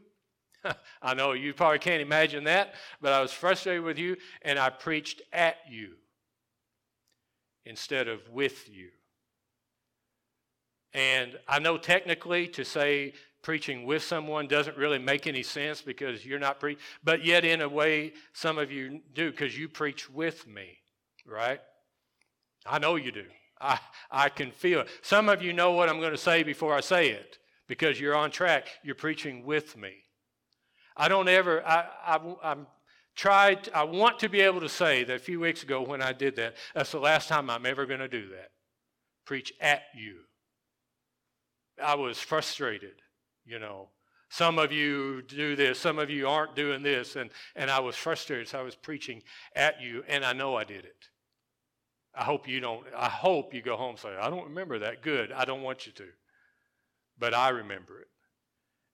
I 1.02 1.14
know 1.14 1.32
you 1.32 1.54
probably 1.54 1.78
can't 1.78 2.02
imagine 2.02 2.44
that, 2.44 2.74
but 3.00 3.12
I 3.12 3.20
was 3.20 3.32
frustrated 3.32 3.84
with 3.84 3.98
you 3.98 4.16
and 4.42 4.58
I 4.58 4.70
preached 4.70 5.22
at 5.32 5.56
you 5.70 5.94
instead 7.64 8.08
of 8.08 8.28
with 8.30 8.68
you. 8.68 8.88
And 10.92 11.38
I 11.48 11.58
know 11.58 11.78
technically 11.78 12.48
to 12.48 12.64
say 12.64 13.14
preaching 13.42 13.84
with 13.84 14.02
someone 14.02 14.46
doesn't 14.46 14.76
really 14.76 14.98
make 14.98 15.26
any 15.26 15.42
sense 15.42 15.82
because 15.82 16.24
you're 16.24 16.38
not 16.38 16.60
preaching, 16.60 16.82
but 17.02 17.24
yet 17.24 17.44
in 17.44 17.60
a 17.60 17.68
way, 17.68 18.12
some 18.32 18.58
of 18.58 18.70
you 18.70 19.00
do 19.14 19.30
because 19.30 19.58
you 19.58 19.68
preach 19.68 20.08
with 20.08 20.46
me, 20.46 20.78
right? 21.26 21.60
I 22.64 22.78
know 22.78 22.96
you 22.96 23.12
do. 23.12 23.24
I, 23.60 23.78
I 24.10 24.28
can 24.28 24.50
feel 24.50 24.80
it. 24.80 24.88
Some 25.02 25.28
of 25.28 25.42
you 25.42 25.52
know 25.52 25.72
what 25.72 25.88
I'm 25.88 26.00
going 26.00 26.12
to 26.12 26.18
say 26.18 26.42
before 26.42 26.74
I 26.74 26.80
say 26.80 27.10
it 27.10 27.38
because 27.68 28.00
you're 28.00 28.16
on 28.16 28.30
track. 28.30 28.68
You're 28.82 28.94
preaching 28.94 29.44
with 29.44 29.76
me. 29.76 29.92
I 30.96 31.08
don't 31.08 31.28
ever, 31.28 31.64
I, 31.66 31.86
I, 32.06 32.34
I'm 32.42 32.66
tried, 33.16 33.68
I 33.74 33.84
want 33.84 34.18
to 34.20 34.28
be 34.28 34.40
able 34.40 34.60
to 34.60 34.68
say 34.68 35.04
that 35.04 35.16
a 35.16 35.18
few 35.18 35.40
weeks 35.40 35.62
ago 35.62 35.82
when 35.82 36.02
I 36.02 36.12
did 36.12 36.36
that, 36.36 36.56
that's 36.74 36.92
the 36.92 36.98
last 36.98 37.28
time 37.28 37.50
I'm 37.50 37.66
ever 37.66 37.86
going 37.86 38.00
to 38.00 38.08
do 38.08 38.28
that. 38.30 38.50
preach 39.24 39.52
at 39.60 39.82
you. 39.94 40.18
I 41.82 41.94
was 41.94 42.18
frustrated, 42.18 42.94
you 43.44 43.58
know. 43.58 43.88
Some 44.28 44.58
of 44.58 44.72
you 44.72 45.20
do 45.20 45.54
this, 45.56 45.78
some 45.78 45.98
of 45.98 46.08
you 46.08 46.26
aren't 46.26 46.56
doing 46.56 46.82
this, 46.82 47.16
and, 47.16 47.30
and 47.54 47.70
I 47.70 47.80
was 47.80 47.96
frustrated, 47.96 48.48
so 48.48 48.58
I 48.58 48.62
was 48.62 48.74
preaching 48.74 49.22
at 49.54 49.82
you, 49.82 50.04
and 50.08 50.24
I 50.24 50.32
know 50.32 50.56
I 50.56 50.64
did 50.64 50.86
it. 50.86 51.08
I 52.14 52.24
hope 52.24 52.48
you 52.48 52.60
don't, 52.60 52.86
I 52.96 53.08
hope 53.08 53.54
you 53.54 53.62
go 53.62 53.76
home 53.76 53.90
and 53.90 53.98
say, 53.98 54.16
I 54.18 54.28
don't 54.30 54.44
remember 54.44 54.78
that. 54.80 55.02
Good. 55.02 55.32
I 55.32 55.44
don't 55.44 55.62
want 55.62 55.86
you 55.86 55.92
to. 55.92 56.06
But 57.18 57.34
I 57.34 57.50
remember 57.50 58.00
it. 58.00 58.08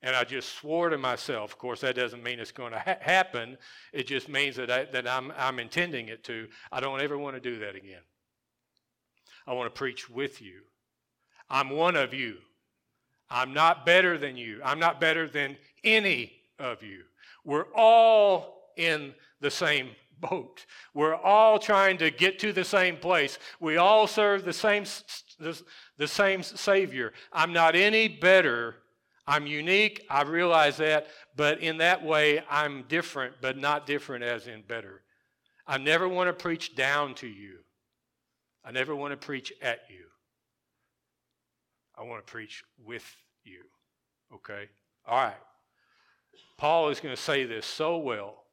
And 0.03 0.15
I 0.15 0.23
just 0.23 0.55
swore 0.55 0.89
to 0.91 0.99
myself. 0.99 1.53
Of 1.53 1.59
course, 1.59 1.81
that 1.81 1.97
doesn't 1.97 2.23
mean 2.23 2.39
it's 2.39 2.53
going 2.53 2.73
to 2.73 2.79
ha- 2.79 2.99
happen. 3.01 3.59
It 3.93 4.07
just 4.07 4.29
means 4.29 4.55
that, 4.57 4.71
I, 4.71 4.85
that 4.87 5.09
I'm, 5.09 5.33
I'm 5.37 5.59
intending 5.59 6.09
it 6.09 6.23
to. 6.25 6.47
I 6.71 6.79
don't 6.79 7.01
ever 7.01 7.19
want 7.19 7.35
to 7.35 7.41
do 7.41 7.59
that 7.61 7.75
again. 7.75 8.03
I 9.47 9.55
want 9.55 9.73
to 9.73 9.77
preach 9.77 10.09
with 10.09 10.41
you. 10.41 10.61
I'm 11.51 11.71
one 11.71 11.97
of 11.97 12.15
you. 12.15 12.37
I'm 13.31 13.53
not 13.53 13.85
better 13.85 14.17
than 14.19 14.37
you. 14.37 14.61
I'm 14.65 14.79
not 14.79 15.01
better 15.01 15.29
than 15.29 15.57
any 15.85 16.33
of 16.59 16.83
you. 16.83 17.03
We're 17.45 17.73
all 17.75 18.73
in 18.77 19.15
the 19.41 19.51
same 19.51 19.91
boat. 20.21 20.67
We're 20.95 21.15
all 21.15 21.59
trying 21.59 21.99
to 21.99 22.11
get 22.11 22.39
to 22.41 22.53
the 22.53 22.65
same 22.65 22.97
place. 22.97 23.39
We 23.61 23.77
all 23.77 24.07
serve 24.07 24.45
the 24.45 24.53
same, 24.53 24.85
the, 25.39 25.61
the 25.97 26.09
same 26.09 26.43
Savior. 26.43 27.13
I'm 27.33 27.53
not 27.53 27.75
any 27.75 28.09
better. 28.09 28.77
I'm 29.27 29.47
unique. 29.47 30.07
I 30.09 30.23
realize 30.23 30.79
that. 30.79 31.09
But 31.37 31.61
in 31.61 31.79
that 31.79 32.05
way, 32.05 32.43
I'm 32.51 32.85
different, 32.89 33.35
but 33.41 33.59
not 33.59 33.87
different 33.87 34.25
as 34.25 34.47
in 34.47 34.63
better. 34.63 35.03
I 35.67 35.79
never 35.79 36.09
want 36.09 36.29
to 36.29 36.33
preach 36.33 36.75
down 36.75 37.15
to 37.17 37.27
you. 37.27 37.59
I 38.65 38.71
never 38.71 38.97
want 38.97 39.13
to 39.13 39.17
preach 39.17 39.53
at 39.63 39.81
you. 39.89 40.05
I 41.99 42.05
want 42.05 42.25
to 42.25 42.31
preach 42.31 42.63
with 42.85 43.05
you. 43.45 43.61
Okay? 44.33 44.69
All 45.07 45.25
right. 45.25 45.35
Paul 46.57 46.89
is 46.91 47.01
going 47.01 47.15
to 47.15 47.21
say 47.21 47.45
this 47.45 47.67
so 47.67 47.99
well 47.99 48.45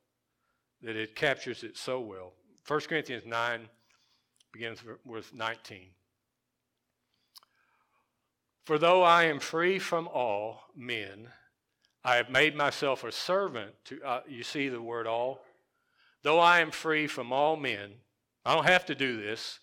that 0.82 0.96
it 0.96 1.16
captures 1.16 1.64
it 1.64 1.78
so 1.78 2.00
well. 2.00 2.34
1 2.68 2.82
Corinthians 2.82 3.26
9 3.26 3.70
begins 4.52 4.80
with 5.06 5.34
19. 5.34 5.88
For 8.66 8.80
though 8.80 9.04
I 9.04 9.26
am 9.26 9.40
free 9.40 9.78
from 9.78 10.08
all 10.08 10.62
men, 10.76 11.28
I 12.04 12.16
have 12.16 12.30
made 12.30 12.56
myself 12.56 13.04
a 13.04 13.12
servant 13.12 13.74
to, 13.86 14.02
uh, 14.04 14.22
you 14.28 14.44
see 14.44 14.70
the 14.70 14.82
word 14.82 15.08
all? 15.08 15.42
Though 16.24 16.40
I 16.40 16.60
am 16.60 16.72
free 16.72 17.06
from 17.06 17.32
all 17.32 17.56
men, 17.56 17.92
I 18.44 18.56
don't 18.56 18.68
have 18.68 18.86
to 18.88 18.96
do 18.96 19.22
this. 19.22 19.60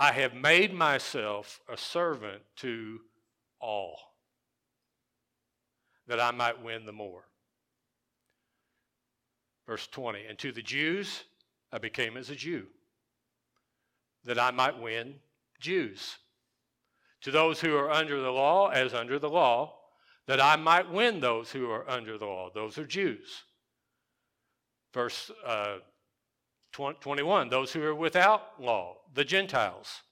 I 0.00 0.12
have 0.12 0.32
made 0.32 0.72
myself 0.72 1.60
a 1.68 1.76
servant 1.76 2.42
to 2.58 3.00
all, 3.60 3.98
that 6.06 6.20
I 6.20 6.30
might 6.30 6.62
win 6.62 6.86
the 6.86 6.92
more. 6.92 7.24
Verse 9.66 9.88
20, 9.88 10.24
and 10.26 10.38
to 10.38 10.52
the 10.52 10.62
Jews 10.62 11.24
I 11.72 11.78
became 11.78 12.16
as 12.16 12.30
a 12.30 12.36
Jew, 12.36 12.66
that 14.24 14.38
I 14.38 14.52
might 14.52 14.80
win 14.80 15.16
Jews. 15.58 16.18
To 17.22 17.32
those 17.32 17.60
who 17.60 17.76
are 17.76 17.90
under 17.90 18.20
the 18.20 18.30
law, 18.30 18.68
as 18.68 18.94
under 18.94 19.18
the 19.18 19.28
law, 19.28 19.74
that 20.26 20.40
I 20.40 20.54
might 20.54 20.88
win 20.92 21.18
those 21.18 21.50
who 21.50 21.68
are 21.70 21.90
under 21.90 22.16
the 22.16 22.26
law. 22.26 22.50
Those 22.54 22.78
are 22.78 22.86
Jews. 22.86 23.42
Verse 24.94 25.32
uh, 25.44 25.78
21, 26.72 27.48
those 27.48 27.72
who 27.72 27.82
are 27.82 27.94
without 27.94 28.60
law, 28.60 28.96
the 29.14 29.24
Gentiles, 29.24 30.02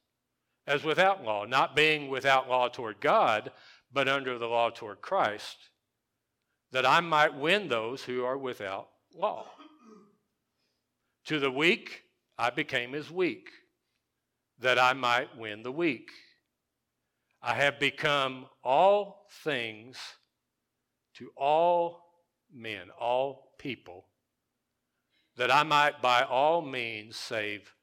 as 0.66 0.82
without 0.82 1.24
law, 1.24 1.44
not 1.44 1.76
being 1.76 2.08
without 2.08 2.48
law 2.48 2.68
toward 2.68 3.00
God, 3.00 3.52
but 3.92 4.08
under 4.08 4.38
the 4.38 4.48
law 4.48 4.70
toward 4.70 5.00
Christ, 5.00 5.56
that 6.72 6.84
I 6.84 7.00
might 7.00 7.34
win 7.34 7.68
those 7.68 8.02
who 8.02 8.24
are 8.24 8.36
without 8.36 8.88
law. 9.14 9.46
To 11.26 11.38
the 11.38 11.50
weak, 11.50 12.02
I 12.38 12.50
became 12.50 12.94
as 12.94 13.10
weak, 13.10 13.48
that 14.58 14.78
I 14.78 14.92
might 14.92 15.36
win 15.36 15.62
the 15.62 15.72
weak. 15.72 16.10
I 17.42 17.54
have 17.54 17.78
become 17.78 18.46
all 18.64 19.26
things 19.44 19.96
to 21.14 21.30
all 21.36 22.02
men, 22.52 22.90
all 22.98 23.54
people, 23.58 24.06
that 25.36 25.50
I 25.50 25.62
might 25.62 26.00
by 26.00 26.22
all 26.22 26.62
means 26.62 27.16
save 27.16 27.74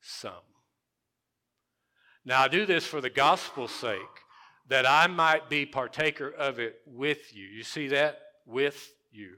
some. 0.00 0.32
Now 2.24 2.42
I 2.42 2.48
do 2.48 2.66
this 2.66 2.86
for 2.86 3.00
the 3.00 3.10
gospel's 3.10 3.72
sake, 3.72 4.00
that 4.68 4.86
I 4.86 5.06
might 5.06 5.48
be 5.48 5.66
partaker 5.66 6.28
of 6.28 6.58
it 6.58 6.80
with 6.86 7.34
you. 7.34 7.44
You 7.44 7.62
see 7.62 7.88
that? 7.88 8.20
With 8.46 8.94
you. 9.10 9.36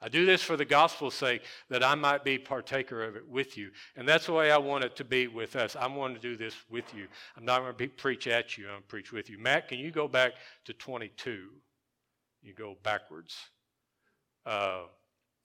I 0.00 0.08
do 0.08 0.24
this 0.24 0.42
for 0.42 0.56
the 0.56 0.64
gospel's 0.64 1.14
sake, 1.14 1.42
that 1.70 1.82
I 1.82 1.94
might 1.96 2.22
be 2.22 2.38
partaker 2.38 3.02
of 3.02 3.16
it 3.16 3.28
with 3.28 3.56
you. 3.56 3.70
And 3.96 4.08
that's 4.08 4.26
the 4.26 4.32
way 4.32 4.50
I 4.50 4.58
want 4.58 4.84
it 4.84 4.94
to 4.96 5.04
be 5.04 5.26
with 5.26 5.56
us. 5.56 5.74
I 5.74 5.88
want 5.88 6.14
to 6.14 6.20
do 6.20 6.36
this 6.36 6.54
with 6.70 6.94
you. 6.94 7.08
I'm 7.36 7.44
not 7.44 7.60
going 7.60 7.74
to 7.74 7.88
preach 7.96 8.28
at 8.28 8.56
you, 8.56 8.66
I'm 8.66 8.70
going 8.70 8.82
to 8.82 8.88
preach 8.88 9.12
with 9.12 9.28
you. 9.28 9.38
Matt, 9.38 9.68
can 9.68 9.78
you 9.78 9.90
go 9.90 10.06
back 10.06 10.32
to 10.66 10.72
22? 10.72 11.48
You 12.42 12.54
go 12.54 12.76
backwards. 12.84 13.36
Uh, 14.46 14.82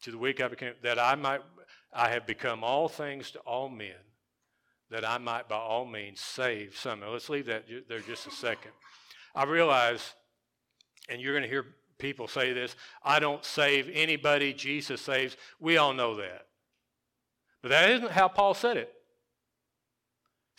to 0.04 0.12
the 0.12 0.18
weak 0.18 0.42
I 0.42 0.48
became, 0.48 0.74
that 0.84 1.00
I 1.00 1.16
might, 1.16 1.42
I 1.94 2.10
have 2.10 2.28
become 2.28 2.64
all 2.64 2.88
things 2.88 3.32
to 3.32 3.40
all 3.40 3.70
men, 3.70 3.96
that 4.90 5.08
I 5.08 5.18
might 5.18 5.50
by 5.50 5.56
all 5.56 5.86
means 5.86 6.20
save 6.20 6.78
some. 6.78 7.00
Now 7.00 7.12
let's 7.12 7.30
leave 7.30 7.46
that 7.48 7.66
there 7.88 8.00
just 8.00 8.28
a 8.28 8.32
second. 8.32 8.72
I 9.34 9.46
realize, 9.46 10.14
and 11.10 11.22
you're 11.22 11.34
going 11.34 11.44
to 11.44 11.50
hear 11.50 11.66
people 11.98 12.28
say 12.28 12.54
this 12.54 12.76
I 13.04 13.20
don't 13.20 13.44
save 13.44 13.90
anybody, 13.94 14.54
Jesus 14.54 15.02
saves. 15.02 15.38
We 15.60 15.78
all 15.78 15.94
know 15.94 16.16
that. 16.18 16.48
But 17.62 17.70
that 17.70 17.90
isn't 17.92 18.12
how 18.12 18.28
Paul 18.28 18.54
said 18.54 18.78
it. 18.78 18.94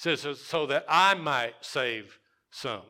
He 0.03 0.17
says, 0.17 0.41
so 0.41 0.67
that 0.67 0.87
I 0.89 1.15
might 1.15 1.55
save 1.61 2.19
some. 2.51 2.83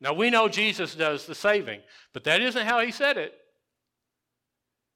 Now 0.00 0.14
we 0.14 0.30
know 0.30 0.48
Jesus 0.48 0.94
does 0.94 1.26
the 1.26 1.34
saving, 1.34 1.80
but 2.12 2.24
that 2.24 2.40
isn't 2.40 2.66
how 2.66 2.80
he 2.80 2.90
said 2.90 3.18
it. 3.18 3.34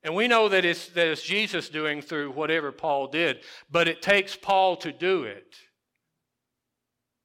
And 0.06 0.14
we 0.14 0.28
know 0.28 0.48
that 0.48 0.64
it's, 0.64 0.86
that 0.90 1.08
it's 1.08 1.20
Jesus 1.20 1.68
doing 1.68 2.00
through 2.00 2.30
whatever 2.30 2.70
Paul 2.70 3.08
did, 3.08 3.40
but 3.68 3.88
it 3.88 4.00
takes 4.00 4.36
Paul 4.36 4.76
to 4.76 4.92
do 4.92 5.24
it. 5.24 5.56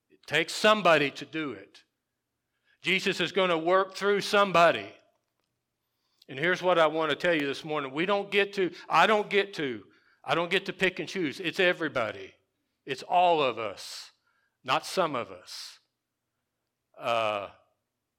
It 0.09 0.17
takes 0.25 0.51
somebody 0.51 1.11
to 1.11 1.25
do 1.25 1.51
it. 1.51 1.83
Jesus 2.81 3.19
is 3.19 3.31
going 3.31 3.51
to 3.51 3.57
work 3.57 3.93
through 3.93 4.21
somebody. 4.21 4.91
And 6.27 6.39
here's 6.39 6.63
what 6.63 6.79
I 6.79 6.87
want 6.87 7.11
to 7.11 7.15
tell 7.15 7.35
you 7.35 7.45
this 7.45 7.63
morning. 7.63 7.93
We 7.93 8.07
don't 8.07 8.31
get 8.31 8.51
to, 8.53 8.71
I 8.89 9.05
don't 9.05 9.29
get 9.29 9.53
to, 9.55 9.83
I 10.25 10.33
don't 10.33 10.49
get 10.49 10.65
to 10.65 10.73
pick 10.73 10.97
and 10.97 11.07
choose. 11.07 11.39
It's 11.39 11.59
everybody. 11.59 12.33
It's 12.87 13.03
all 13.03 13.43
of 13.43 13.59
us, 13.59 14.09
not 14.63 14.87
some 14.87 15.15
of 15.15 15.29
us. 15.29 15.77
Uh, 16.99 17.49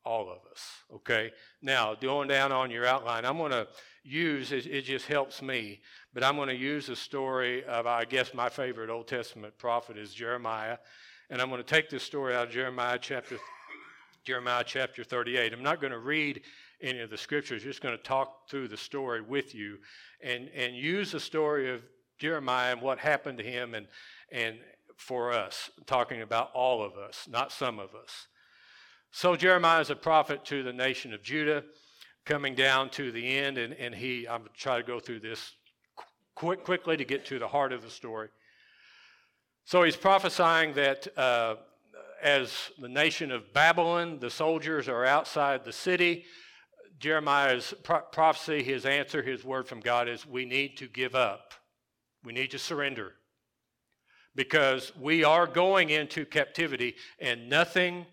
all 0.04 0.30
of 0.30 0.38
us, 0.50 0.62
okay? 0.92 1.30
Now, 1.60 1.94
going 1.94 2.28
down 2.28 2.52
on 2.52 2.70
your 2.70 2.86
outline, 2.86 3.24
I'm 3.24 3.38
going 3.38 3.52
to 3.52 3.68
use, 4.04 4.52
it, 4.52 4.66
it 4.66 4.82
just 4.82 5.06
helps 5.06 5.42
me, 5.42 5.80
but 6.12 6.24
I'm 6.24 6.36
going 6.36 6.48
to 6.48 6.54
use 6.54 6.86
the 6.86 6.96
story 6.96 7.64
of, 7.64 7.86
I 7.86 8.04
guess, 8.04 8.34
my 8.34 8.48
favorite 8.48 8.90
Old 8.90 9.06
Testament 9.06 9.56
prophet 9.58 9.96
is 9.96 10.12
Jeremiah. 10.12 10.78
And 11.30 11.40
I'm 11.40 11.48
going 11.48 11.62
to 11.62 11.68
take 11.68 11.88
this 11.88 12.02
story 12.02 12.34
out 12.34 12.48
of 12.48 12.52
Jeremiah 12.52 12.98
chapter, 13.00 13.38
Jeremiah 14.24 14.64
chapter 14.66 15.04
38. 15.04 15.52
I'm 15.52 15.62
not 15.62 15.80
going 15.80 15.92
to 15.92 15.98
read 15.98 16.42
any 16.82 17.00
of 17.00 17.10
the 17.10 17.16
scriptures. 17.16 17.62
Just 17.62 17.80
going 17.80 17.96
to 17.96 18.02
talk 18.02 18.48
through 18.50 18.68
the 18.68 18.76
story 18.76 19.20
with 19.20 19.54
you 19.54 19.78
and, 20.22 20.50
and 20.54 20.76
use 20.76 21.12
the 21.12 21.20
story 21.20 21.72
of 21.72 21.82
Jeremiah 22.18 22.72
and 22.72 22.82
what 22.82 22.98
happened 22.98 23.38
to 23.38 23.44
him 23.44 23.74
and, 23.74 23.86
and 24.30 24.56
for 24.96 25.32
us, 25.32 25.70
talking 25.86 26.22
about 26.22 26.50
all 26.54 26.82
of 26.82 26.96
us, 26.96 27.26
not 27.30 27.50
some 27.50 27.78
of 27.78 27.94
us. 27.94 28.28
So 29.10 29.36
Jeremiah 29.36 29.80
is 29.80 29.90
a 29.90 29.96
prophet 29.96 30.44
to 30.46 30.62
the 30.62 30.72
nation 30.72 31.12
of 31.12 31.22
Judah, 31.22 31.64
coming 32.24 32.54
down 32.54 32.90
to 32.90 33.10
the 33.10 33.38
end, 33.38 33.58
and, 33.58 33.74
and 33.74 33.94
he, 33.94 34.28
I'm 34.28 34.40
going 34.40 34.52
to 34.52 34.58
try 34.58 34.76
to 34.76 34.82
go 34.82 35.00
through 35.00 35.20
this 35.20 35.52
quick, 36.34 36.64
quickly 36.64 36.96
to 36.96 37.04
get 37.04 37.26
to 37.26 37.38
the 37.38 37.48
heart 37.48 37.72
of 37.72 37.82
the 37.82 37.90
story. 37.90 38.28
So 39.64 39.82
he's 39.82 39.96
prophesying 39.96 40.74
that 40.74 41.06
uh, 41.16 41.56
as 42.22 42.70
the 42.78 42.88
nation 42.88 43.30
of 43.30 43.52
Babylon, 43.52 44.18
the 44.20 44.30
soldiers 44.30 44.88
are 44.88 45.04
outside 45.04 45.64
the 45.64 45.72
city, 45.72 46.24
Jeremiah's 47.02 47.74
pro- 47.82 48.00
prophecy, 48.00 48.62
his 48.62 48.86
answer, 48.86 49.22
his 49.22 49.44
word 49.44 49.66
from 49.66 49.80
God 49.80 50.08
is 50.08 50.24
we 50.24 50.44
need 50.44 50.76
to 50.76 50.86
give 50.86 51.16
up. 51.16 51.52
We 52.24 52.32
need 52.32 52.52
to 52.52 52.58
surrender. 52.58 53.14
Because 54.36 54.92
we 54.98 55.24
are 55.24 55.48
going 55.48 55.90
into 55.90 56.24
captivity, 56.24 56.94
and 57.18 57.50
nothing 57.50 58.06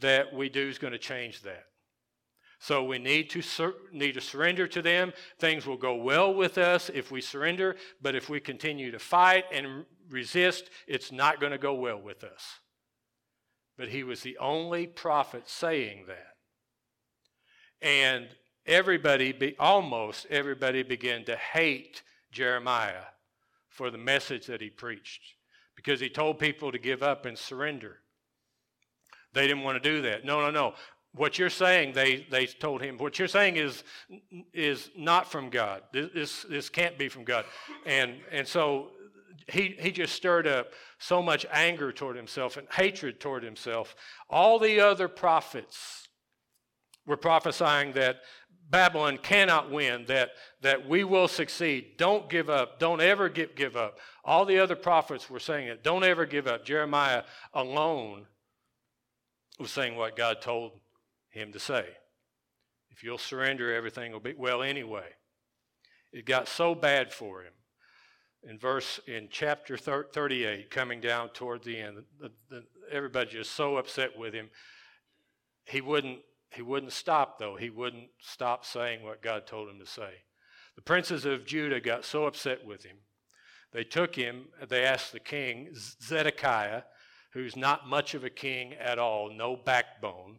that 0.00 0.32
we 0.34 0.50
do 0.50 0.68
is 0.68 0.78
going 0.78 0.92
to 0.92 0.98
change 0.98 1.40
that. 1.42 1.64
So 2.64 2.82
we 2.82 2.98
need 2.98 3.28
to 3.28 3.42
sur- 3.42 3.74
need 3.92 4.12
to 4.12 4.22
surrender 4.22 4.66
to 4.68 4.80
them. 4.80 5.12
Things 5.38 5.66
will 5.66 5.76
go 5.76 5.96
well 5.96 6.32
with 6.32 6.56
us 6.56 6.90
if 6.94 7.10
we 7.10 7.20
surrender, 7.20 7.76
but 8.00 8.14
if 8.14 8.30
we 8.30 8.40
continue 8.40 8.90
to 8.90 8.98
fight 8.98 9.44
and 9.52 9.84
resist, 10.08 10.70
it's 10.86 11.12
not 11.12 11.40
going 11.40 11.52
to 11.52 11.58
go 11.58 11.74
well 11.74 12.00
with 12.00 12.24
us. 12.24 12.60
but 13.76 13.88
he 13.88 14.02
was 14.02 14.22
the 14.22 14.38
only 14.38 14.86
prophet 14.86 15.42
saying 15.46 16.06
that. 16.06 16.36
And 17.82 18.28
everybody, 18.64 19.32
be, 19.32 19.56
almost 19.58 20.26
everybody, 20.30 20.82
began 20.82 21.24
to 21.26 21.36
hate 21.36 22.02
Jeremiah 22.32 23.08
for 23.68 23.90
the 23.90 23.98
message 23.98 24.46
that 24.46 24.62
he 24.62 24.70
preached 24.70 25.20
because 25.76 26.00
he 26.00 26.08
told 26.08 26.38
people 26.38 26.72
to 26.72 26.78
give 26.78 27.02
up 27.02 27.26
and 27.26 27.36
surrender. 27.36 27.98
They 29.34 29.48
didn't 29.48 29.64
want 29.64 29.82
to 29.82 29.90
do 29.90 30.00
that. 30.02 30.24
No, 30.24 30.40
no, 30.40 30.50
no. 30.50 30.74
What 31.14 31.38
you're 31.38 31.50
saying, 31.50 31.92
they, 31.92 32.26
they 32.28 32.46
told 32.46 32.82
him, 32.82 32.98
what 32.98 33.18
you're 33.20 33.28
saying 33.28 33.56
is, 33.56 33.84
is 34.52 34.90
not 34.96 35.30
from 35.30 35.48
God. 35.48 35.82
This, 35.92 36.44
this 36.48 36.68
can't 36.68 36.98
be 36.98 37.08
from 37.08 37.22
God. 37.22 37.44
And, 37.86 38.16
and 38.32 38.48
so 38.48 38.88
he, 39.48 39.76
he 39.78 39.92
just 39.92 40.14
stirred 40.14 40.48
up 40.48 40.72
so 40.98 41.22
much 41.22 41.46
anger 41.52 41.92
toward 41.92 42.16
himself 42.16 42.56
and 42.56 42.66
hatred 42.72 43.20
toward 43.20 43.44
himself. 43.44 43.94
All 44.28 44.58
the 44.58 44.80
other 44.80 45.06
prophets 45.06 46.08
were 47.06 47.16
prophesying 47.16 47.92
that 47.92 48.16
Babylon 48.68 49.18
cannot 49.18 49.70
win, 49.70 50.06
that, 50.06 50.30
that 50.62 50.88
we 50.88 51.04
will 51.04 51.28
succeed. 51.28 51.96
Don't 51.96 52.28
give 52.28 52.50
up. 52.50 52.80
Don't 52.80 53.00
ever 53.00 53.28
give, 53.28 53.54
give 53.54 53.76
up. 53.76 53.98
All 54.24 54.44
the 54.44 54.58
other 54.58 54.74
prophets 54.74 55.30
were 55.30 55.38
saying 55.38 55.68
it. 55.68 55.84
Don't 55.84 56.02
ever 56.02 56.26
give 56.26 56.48
up. 56.48 56.64
Jeremiah 56.64 57.22
alone 57.52 58.26
was 59.60 59.70
saying 59.70 59.96
what 59.96 60.16
God 60.16 60.40
told 60.40 60.72
him 61.34 61.52
to 61.52 61.58
say. 61.58 61.84
If 62.90 63.02
you'll 63.02 63.18
surrender, 63.18 63.74
everything 63.74 64.12
will 64.12 64.20
be 64.20 64.34
well 64.36 64.62
anyway. 64.62 65.08
It 66.12 66.26
got 66.26 66.48
so 66.48 66.74
bad 66.74 67.12
for 67.12 67.42
him. 67.42 67.52
In 68.48 68.58
verse 68.58 69.00
in 69.06 69.28
chapter 69.30 69.76
38, 69.76 70.70
coming 70.70 71.00
down 71.00 71.30
toward 71.30 71.64
the 71.64 71.78
end, 71.78 72.04
the, 72.20 72.30
the, 72.50 72.64
everybody 72.90 73.30
just 73.30 73.52
so 73.52 73.78
upset 73.78 74.16
with 74.16 74.32
him. 74.32 74.50
He 75.66 75.80
wouldn't 75.80 76.20
he 76.50 76.62
wouldn't 76.62 76.92
stop 76.92 77.38
though. 77.38 77.56
He 77.56 77.70
wouldn't 77.70 78.10
stop 78.20 78.64
saying 78.64 79.02
what 79.02 79.22
God 79.22 79.46
told 79.46 79.68
him 79.68 79.80
to 79.80 79.86
say. 79.86 80.22
The 80.76 80.82
princes 80.82 81.24
of 81.24 81.46
Judah 81.46 81.80
got 81.80 82.04
so 82.04 82.26
upset 82.26 82.64
with 82.64 82.84
him. 82.84 82.96
They 83.72 83.82
took 83.82 84.14
him, 84.14 84.46
they 84.68 84.84
asked 84.84 85.12
the 85.12 85.18
king, 85.18 85.74
Zedekiah, 85.74 86.82
who's 87.32 87.56
not 87.56 87.88
much 87.88 88.14
of 88.14 88.22
a 88.22 88.30
king 88.30 88.74
at 88.74 89.00
all, 89.00 89.32
no 89.36 89.56
backbone. 89.56 90.38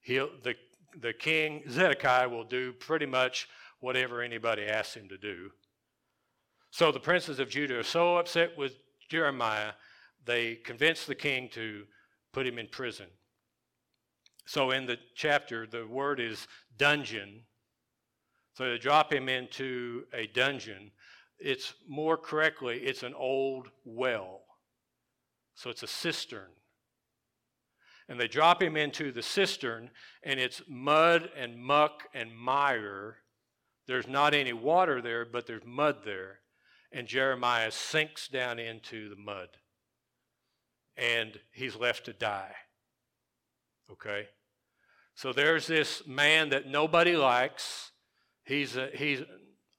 He'll, 0.00 0.30
the, 0.42 0.54
the 1.00 1.12
king, 1.12 1.62
Zedekiah, 1.68 2.28
will 2.28 2.44
do 2.44 2.72
pretty 2.72 3.06
much 3.06 3.48
whatever 3.80 4.22
anybody 4.22 4.66
asks 4.66 4.96
him 4.96 5.08
to 5.08 5.18
do. 5.18 5.50
So 6.70 6.92
the 6.92 7.00
princes 7.00 7.38
of 7.38 7.48
Judah 7.48 7.78
are 7.78 7.84
so 7.84 8.16
upset 8.16 8.56
with 8.56 8.74
Jeremiah, 9.08 9.72
they 10.24 10.56
convince 10.56 11.06
the 11.06 11.14
king 11.14 11.48
to 11.52 11.84
put 12.32 12.46
him 12.46 12.58
in 12.58 12.68
prison. 12.68 13.06
So 14.46 14.70
in 14.70 14.86
the 14.86 14.98
chapter, 15.14 15.66
the 15.66 15.86
word 15.86 16.20
is 16.20 16.46
dungeon. 16.76 17.42
So 18.54 18.70
they 18.70 18.78
drop 18.78 19.12
him 19.12 19.28
into 19.28 20.04
a 20.12 20.26
dungeon. 20.26 20.90
It's 21.38 21.74
more 21.88 22.16
correctly, 22.16 22.78
it's 22.78 23.02
an 23.02 23.14
old 23.14 23.68
well. 23.84 24.40
So 25.54 25.70
it's 25.70 25.82
a 25.82 25.88
cistern. 25.88 26.50
And 28.08 28.18
they 28.18 28.28
drop 28.28 28.62
him 28.62 28.76
into 28.76 29.12
the 29.12 29.22
cistern, 29.22 29.90
and 30.22 30.40
it's 30.40 30.62
mud 30.66 31.30
and 31.36 31.58
muck 31.58 32.04
and 32.14 32.36
mire. 32.36 33.18
There's 33.86 34.08
not 34.08 34.34
any 34.34 34.52
water 34.52 35.02
there, 35.02 35.24
but 35.24 35.46
there's 35.46 35.64
mud 35.66 35.98
there. 36.04 36.40
And 36.90 37.06
Jeremiah 37.06 37.70
sinks 37.70 38.28
down 38.28 38.58
into 38.58 39.10
the 39.10 39.16
mud. 39.16 39.48
And 40.96 41.38
he's 41.52 41.76
left 41.76 42.06
to 42.06 42.12
die. 42.12 42.54
Okay? 43.92 44.28
So 45.14 45.32
there's 45.32 45.66
this 45.66 46.06
man 46.06 46.50
that 46.50 46.66
nobody 46.66 47.16
likes. 47.16 47.92
He's, 48.44 48.76
a, 48.76 48.88
he's 48.94 49.22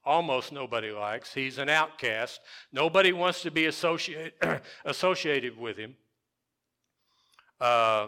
almost 0.03 0.51
nobody 0.51 0.91
likes. 0.91 1.33
He's 1.33 1.57
an 1.57 1.69
outcast. 1.69 2.41
Nobody 2.71 3.13
wants 3.13 3.41
to 3.43 3.51
be 3.51 3.65
associate, 3.65 4.33
associated 4.85 5.57
with 5.57 5.77
him. 5.77 5.95
Uh, 7.59 8.07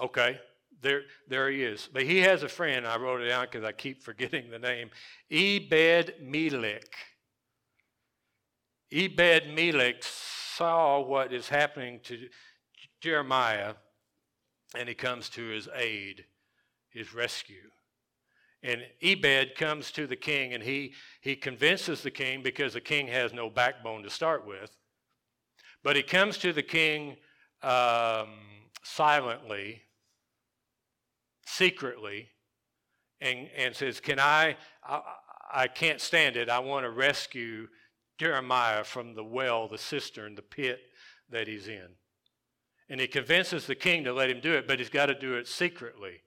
okay, 0.00 0.38
there, 0.80 1.02
there 1.28 1.50
he 1.50 1.62
is. 1.62 1.88
But 1.92 2.04
he 2.04 2.18
has 2.18 2.42
a 2.42 2.48
friend. 2.48 2.86
I 2.86 2.98
wrote 2.98 3.20
it 3.20 3.28
down 3.28 3.46
because 3.50 3.64
I 3.64 3.72
keep 3.72 4.02
forgetting 4.02 4.50
the 4.50 4.58
name. 4.58 4.90
Ebed 5.30 6.14
Melech. 6.22 6.94
Ebed 8.90 9.54
Melech 9.54 10.02
saw 10.02 11.00
what 11.00 11.32
is 11.32 11.48
happening 11.48 12.00
to 12.04 12.28
Jeremiah, 13.00 13.74
and 14.74 14.88
he 14.88 14.94
comes 14.94 15.28
to 15.30 15.46
his 15.46 15.68
aid, 15.74 16.24
his 16.90 17.14
rescue. 17.14 17.70
And 18.62 18.82
Ebed 19.02 19.54
comes 19.54 19.92
to 19.92 20.06
the 20.06 20.16
king 20.16 20.52
and 20.52 20.62
he, 20.62 20.94
he 21.20 21.36
convinces 21.36 22.02
the 22.02 22.10
king 22.10 22.42
because 22.42 22.72
the 22.72 22.80
king 22.80 23.06
has 23.06 23.32
no 23.32 23.48
backbone 23.48 24.02
to 24.02 24.10
start 24.10 24.46
with. 24.46 24.76
But 25.84 25.94
he 25.94 26.02
comes 26.02 26.38
to 26.38 26.52
the 26.52 26.62
king 26.62 27.16
um, 27.62 28.28
silently, 28.82 29.82
secretly, 31.46 32.28
and, 33.20 33.48
and 33.56 33.74
says, 33.74 34.00
Can 34.00 34.20
I, 34.20 34.56
I, 34.86 35.00
I 35.52 35.66
can't 35.66 36.00
stand 36.00 36.36
it. 36.36 36.48
I 36.48 36.58
want 36.58 36.84
to 36.84 36.90
rescue 36.90 37.68
Jeremiah 38.18 38.84
from 38.84 39.14
the 39.14 39.24
well, 39.24 39.68
the 39.68 39.78
cistern, 39.78 40.34
the 40.34 40.42
pit 40.42 40.80
that 41.30 41.46
he's 41.48 41.68
in. 41.68 41.88
And 42.88 43.00
he 43.00 43.06
convinces 43.06 43.66
the 43.66 43.74
king 43.74 44.04
to 44.04 44.12
let 44.12 44.30
him 44.30 44.40
do 44.40 44.54
it, 44.54 44.66
but 44.66 44.78
he's 44.78 44.88
got 44.88 45.06
to 45.06 45.14
do 45.14 45.34
it 45.34 45.46
secretly 45.46 46.22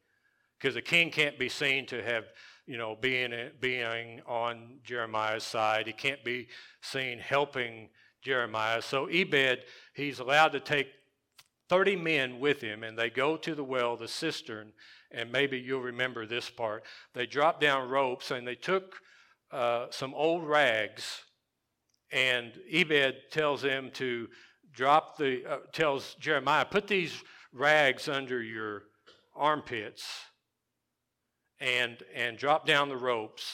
because 0.57 0.75
the 0.75 0.81
king 0.81 1.09
can't 1.09 1.39
be 1.39 1.49
seen 1.49 1.85
to 1.87 2.03
have, 2.03 2.25
you 2.67 2.77
know, 2.77 2.95
being, 2.99 3.33
being 3.59 4.21
on 4.27 4.79
Jeremiah's 4.83 5.43
side. 5.43 5.87
He 5.87 5.93
can't 5.93 6.23
be 6.23 6.47
seen 6.81 7.17
helping 7.17 7.89
Jeremiah. 8.21 8.81
So 8.81 9.07
Ebed, 9.07 9.63
he's 9.95 10.19
allowed 10.19 10.49
to 10.49 10.59
take 10.59 10.87
30 11.71 11.95
men 11.95 12.37
with 12.41 12.59
him, 12.59 12.83
and 12.83 12.97
they 12.97 13.09
go 13.09 13.37
to 13.37 13.55
the 13.55 13.63
well, 13.63 13.95
the 13.95 14.05
cistern, 14.05 14.73
and 15.09 15.31
maybe 15.31 15.57
you'll 15.57 15.79
remember 15.79 16.25
this 16.25 16.49
part. 16.49 16.83
They 17.13 17.25
drop 17.25 17.61
down 17.61 17.87
ropes 17.87 18.29
and 18.29 18.45
they 18.45 18.55
took 18.55 18.97
uh, 19.53 19.85
some 19.89 20.13
old 20.13 20.45
rags, 20.45 21.21
and 22.11 22.51
Ebed 22.69 23.31
tells 23.31 23.61
them 23.61 23.89
to 23.93 24.27
drop 24.73 25.15
the, 25.15 25.45
uh, 25.49 25.57
tells 25.71 26.15
Jeremiah, 26.15 26.65
put 26.65 26.87
these 26.87 27.23
rags 27.53 28.09
under 28.09 28.43
your 28.43 28.83
armpits 29.33 30.05
and, 31.61 32.03
and 32.13 32.37
drop 32.37 32.67
down 32.67 32.89
the 32.89 32.97
ropes 32.97 33.49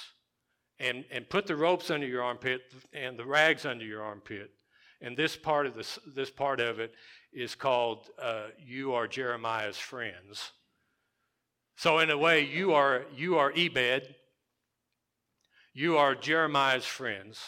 and, 0.80 1.06
and 1.12 1.30
put 1.30 1.46
the 1.46 1.56
ropes 1.56 1.92
under 1.92 2.08
your 2.08 2.24
armpit 2.24 2.62
and 2.94 3.16
the 3.16 3.26
rags 3.28 3.64
under 3.64 3.86
your 3.86 4.02
armpit. 4.02 4.50
And 5.02 5.16
this 5.16 5.38
part 5.38 5.68
of, 5.68 5.76
this, 5.76 6.00
this 6.16 6.32
part 6.32 6.60
of 6.60 6.80
it 6.80 6.96
is 7.38 7.54
called 7.54 8.10
uh, 8.20 8.48
You 8.66 8.96
Are 8.96 9.08
Jeremiah's 9.08 9.78
Friends. 9.78 10.52
So, 11.76 12.00
in 12.00 12.10
a 12.10 12.18
way, 12.18 12.44
you 12.44 12.74
are, 12.74 13.06
you 13.16 13.38
are 13.38 13.54
Ebed. 13.56 14.16
You 15.72 15.98
are 15.98 16.16
Jeremiah's 16.16 16.86
friends. 16.86 17.40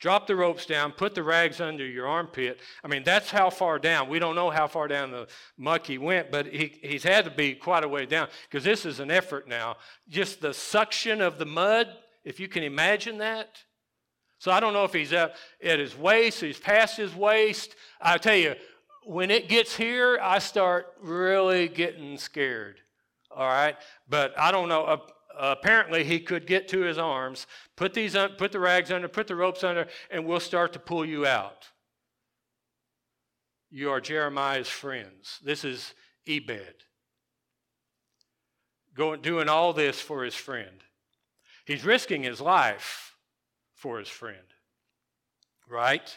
Drop 0.00 0.28
the 0.28 0.36
ropes 0.36 0.66
down, 0.66 0.92
put 0.92 1.16
the 1.16 1.24
rags 1.24 1.60
under 1.60 1.84
your 1.84 2.06
armpit. 2.06 2.60
I 2.84 2.88
mean, 2.88 3.02
that's 3.02 3.30
how 3.30 3.50
far 3.50 3.80
down. 3.80 4.08
We 4.08 4.20
don't 4.20 4.36
know 4.36 4.50
how 4.50 4.68
far 4.68 4.86
down 4.86 5.10
the 5.10 5.26
muck 5.58 5.86
he 5.86 5.98
went, 5.98 6.30
but 6.30 6.46
he, 6.46 6.78
he's 6.82 7.02
had 7.02 7.24
to 7.24 7.30
be 7.32 7.54
quite 7.54 7.82
a 7.82 7.88
way 7.88 8.06
down 8.06 8.28
because 8.48 8.62
this 8.62 8.86
is 8.86 9.00
an 9.00 9.10
effort 9.10 9.48
now. 9.48 9.76
Just 10.08 10.40
the 10.40 10.54
suction 10.54 11.20
of 11.20 11.38
the 11.38 11.46
mud, 11.46 11.88
if 12.24 12.38
you 12.38 12.46
can 12.46 12.62
imagine 12.62 13.18
that. 13.18 13.58
So 14.38 14.52
I 14.52 14.60
don't 14.60 14.74
know 14.74 14.84
if 14.84 14.92
he's 14.92 15.12
up 15.12 15.34
at 15.62 15.78
his 15.78 15.96
waist, 15.96 16.40
he's 16.40 16.58
past 16.58 16.96
his 16.96 17.14
waist. 17.14 17.74
I 18.00 18.18
tell 18.18 18.36
you, 18.36 18.54
when 19.06 19.30
it 19.30 19.48
gets 19.48 19.76
here, 19.76 20.18
I 20.22 20.38
start 20.38 20.86
really 21.00 21.68
getting 21.68 22.18
scared. 22.18 22.80
All 23.30 23.48
right? 23.48 23.76
But 24.08 24.38
I 24.38 24.50
don't 24.50 24.68
know 24.68 25.02
apparently 25.38 26.04
he 26.04 26.20
could 26.20 26.46
get 26.46 26.68
to 26.68 26.80
his 26.80 26.98
arms, 26.98 27.46
put 27.76 27.94
these 27.94 28.16
un, 28.16 28.32
put 28.38 28.52
the 28.52 28.60
rags 28.60 28.90
under, 28.90 29.08
put 29.08 29.26
the 29.26 29.36
ropes 29.36 29.64
under, 29.64 29.86
and 30.10 30.24
we'll 30.24 30.40
start 30.40 30.72
to 30.72 30.78
pull 30.78 31.04
you 31.04 31.26
out. 31.26 31.68
You 33.70 33.90
are 33.90 34.00
Jeremiah's 34.00 34.68
friends. 34.68 35.40
This 35.42 35.64
is 35.64 35.94
Ebed. 36.28 36.84
Going, 38.94 39.20
doing 39.20 39.48
all 39.48 39.72
this 39.72 40.00
for 40.00 40.22
his 40.22 40.34
friend. 40.34 40.84
He's 41.64 41.84
risking 41.84 42.22
his 42.22 42.40
life 42.40 43.16
for 43.74 43.98
his 43.98 44.08
friend. 44.08 44.36
Right? 45.68 46.16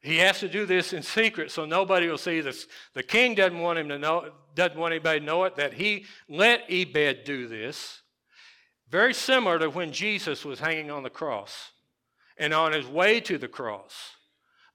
He 0.00 0.16
has 0.18 0.40
to 0.40 0.48
do 0.48 0.64
this 0.64 0.92
in 0.92 1.02
secret 1.02 1.50
so 1.50 1.66
nobody 1.66 2.08
will 2.08 2.18
see 2.18 2.40
this. 2.40 2.66
The 2.94 3.02
king 3.02 3.34
doesn't 3.34 3.58
want 3.58 3.78
him 3.78 3.88
to 3.90 3.98
know, 3.98 4.32
doesn't 4.54 4.78
want 4.78 4.92
anybody 4.92 5.20
to 5.20 5.26
know 5.26 5.44
it, 5.44 5.56
that 5.56 5.74
he 5.74 6.06
let 6.28 6.64
Ebed 6.70 7.24
do 7.24 7.46
this. 7.46 8.00
Very 8.88 9.14
similar 9.14 9.58
to 9.58 9.68
when 9.70 9.92
Jesus 9.92 10.44
was 10.44 10.58
hanging 10.58 10.90
on 10.90 11.02
the 11.02 11.10
cross 11.10 11.72
and 12.38 12.54
on 12.54 12.72
his 12.72 12.86
way 12.86 13.20
to 13.20 13.38
the 13.38 13.46
cross. 13.46 14.16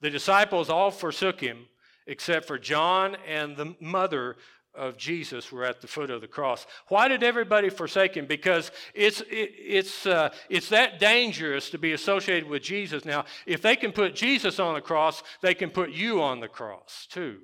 The 0.02 0.10
disciples 0.10 0.70
all 0.70 0.92
forsook 0.92 1.42
him 1.42 1.68
except 2.08 2.46
for 2.46 2.60
John 2.60 3.18
and 3.28 3.58
the 3.58 3.76
mother 3.82 4.38
of 4.76 4.98
Jesus 4.98 5.52
were 5.52 5.64
at 5.64 5.82
the 5.82 5.88
foot 5.88 6.10
of 6.10 6.22
the 6.22 6.28
cross. 6.28 6.66
Why 6.88 7.08
did 7.08 7.24
everybody 7.24 7.70
forsake 7.70 8.16
him? 8.16 8.26
Because 8.26 8.72
it's, 8.94 9.22
it, 9.22 9.52
it's, 9.58 10.06
uh, 10.06 10.30
it's 10.50 10.70
that 10.70 11.00
dangerous 11.00 11.70
to 11.72 11.78
be 11.78 11.94
associated 11.94 12.50
with 12.50 12.64
Jesus. 12.64 13.06
Now, 13.06 13.26
if 13.46 13.62
they 13.62 13.76
can 13.76 13.92
put 13.92 14.16
Jesus 14.16 14.60
on 14.60 14.76
the 14.76 14.82
cross, 14.82 15.24
they 15.42 15.54
can 15.54 15.70
put 15.70 15.92
you 15.92 16.22
on 16.22 16.40
the 16.40 16.48
cross 16.48 17.08
too. 17.10 17.40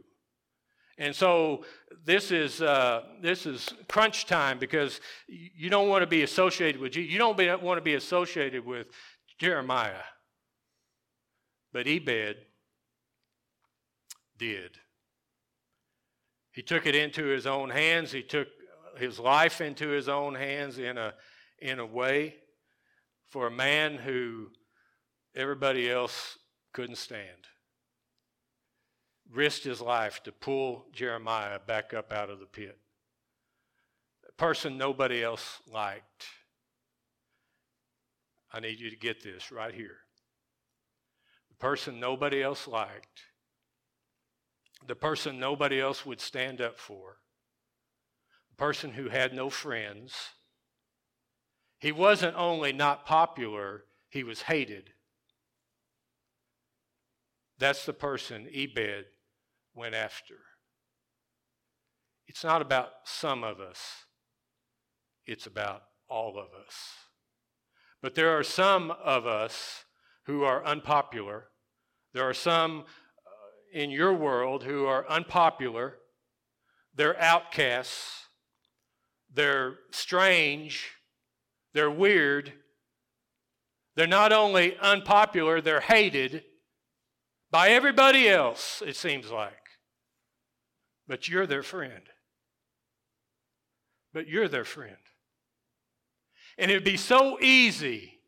And 0.97 1.15
so 1.15 1.63
this 2.05 2.31
is, 2.31 2.61
uh, 2.61 3.01
this 3.21 3.45
is 3.45 3.73
crunch 3.87 4.25
time 4.25 4.59
because 4.59 5.01
you 5.27 5.69
don't 5.69 5.89
want 5.89 6.03
to 6.03 6.07
be 6.07 6.21
associated 6.23 6.79
with 6.79 6.91
Jesus. 6.91 7.11
You 7.11 7.17
don't 7.17 7.63
want 7.63 7.77
to 7.77 7.83
be 7.83 7.95
associated 7.95 8.65
with 8.65 8.87
Jeremiah. 9.39 10.03
But 11.73 11.87
Ebed 11.87 12.35
did. 14.37 14.77
He 16.51 16.61
took 16.61 16.85
it 16.85 16.95
into 16.95 17.25
his 17.25 17.47
own 17.47 17.69
hands. 17.69 18.11
He 18.11 18.23
took 18.23 18.47
his 18.97 19.19
life 19.19 19.61
into 19.61 19.89
his 19.89 20.09
own 20.09 20.35
hands 20.35 20.77
in 20.77 20.97
a, 20.97 21.13
in 21.59 21.79
a 21.79 21.85
way 21.85 22.35
for 23.29 23.47
a 23.47 23.51
man 23.51 23.95
who 23.95 24.49
everybody 25.35 25.89
else 25.89 26.37
couldn't 26.73 26.97
stand. 26.97 27.47
Risked 29.31 29.63
his 29.63 29.79
life 29.79 30.21
to 30.23 30.33
pull 30.33 30.87
Jeremiah 30.91 31.59
back 31.65 31.93
up 31.93 32.11
out 32.11 32.29
of 32.29 32.39
the 32.39 32.45
pit. 32.45 32.77
A 34.27 34.33
person 34.33 34.77
nobody 34.77 35.23
else 35.23 35.61
liked. 35.71 36.25
I 38.51 38.59
need 38.59 38.81
you 38.81 38.89
to 38.89 38.97
get 38.97 39.23
this 39.23 39.51
right 39.53 39.73
here. 39.73 39.99
The 41.47 41.55
person 41.55 42.01
nobody 42.01 42.43
else 42.43 42.67
liked 42.67 43.21
the 44.87 44.95
person 44.95 45.39
nobody 45.39 45.79
else 45.79 46.05
would 46.05 46.21
stand 46.21 46.61
up 46.61 46.79
for, 46.79 47.17
the 48.49 48.55
person 48.55 48.91
who 48.91 49.09
had 49.09 49.33
no 49.33 49.49
friends. 49.49 50.13
He 51.79 51.91
wasn't 51.91 52.35
only 52.35 52.73
not 52.73 53.05
popular, 53.05 53.83
he 54.09 54.23
was 54.23 54.43
hated. 54.43 54.91
That's 57.57 57.85
the 57.85 57.93
person 57.93 58.47
Ebed 58.53 59.05
went 59.75 59.95
after. 59.95 60.35
It's 62.27 62.43
not 62.43 62.61
about 62.61 62.89
some 63.03 63.43
of 63.43 63.59
us, 63.59 64.05
it's 65.25 65.45
about 65.45 65.83
all 66.09 66.37
of 66.37 66.47
us. 66.59 66.75
But 68.01 68.15
there 68.15 68.35
are 68.37 68.43
some 68.43 68.91
of 68.91 69.27
us 69.27 69.85
who 70.25 70.43
are 70.43 70.65
unpopular. 70.65 71.45
There 72.13 72.27
are 72.27 72.33
some 72.33 72.85
in 73.71 73.89
your 73.89 74.13
world 74.13 74.63
who 74.63 74.85
are 74.85 75.09
unpopular, 75.09 75.97
they're 76.95 77.19
outcasts, 77.19 78.27
they're 79.33 79.75
strange, 79.91 80.91
they're 81.73 81.91
weird. 81.91 82.53
They're 83.95 84.07
not 84.07 84.31
only 84.31 84.77
unpopular, 84.77 85.61
they're 85.61 85.81
hated 85.81 86.43
by 87.49 87.69
everybody 87.69 88.29
else, 88.29 88.81
it 88.85 88.95
seems 88.95 89.29
like. 89.29 89.53
But 91.07 91.27
you're 91.27 91.47
their 91.47 91.63
friend. 91.63 92.03
But 94.13 94.27
you're 94.27 94.47
their 94.47 94.63
friend. 94.63 94.95
And 96.57 96.71
it 96.71 96.75
would 96.75 96.83
be 96.83 96.97
so 96.97 97.39
easy 97.41 98.20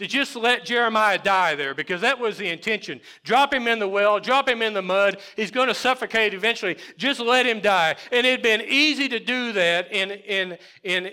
to 0.00 0.06
just 0.06 0.34
let 0.34 0.64
Jeremiah 0.64 1.18
die 1.18 1.54
there 1.54 1.74
because 1.74 2.00
that 2.00 2.18
was 2.18 2.38
the 2.38 2.48
intention. 2.48 3.02
Drop 3.22 3.52
him 3.52 3.68
in 3.68 3.78
the 3.78 3.86
well, 3.86 4.18
drop 4.18 4.48
him 4.48 4.62
in 4.62 4.72
the 4.72 4.80
mud. 4.80 5.18
He's 5.36 5.50
going 5.50 5.68
to 5.68 5.74
suffocate 5.74 6.32
eventually. 6.32 6.78
Just 6.96 7.20
let 7.20 7.44
him 7.44 7.60
die. 7.60 7.96
And 8.10 8.26
it 8.26 8.30
had 8.30 8.42
been 8.42 8.62
easy 8.66 9.10
to 9.10 9.20
do 9.20 9.52
that 9.52 9.92
in, 9.92 10.10
in, 10.10 10.56
in 10.84 11.10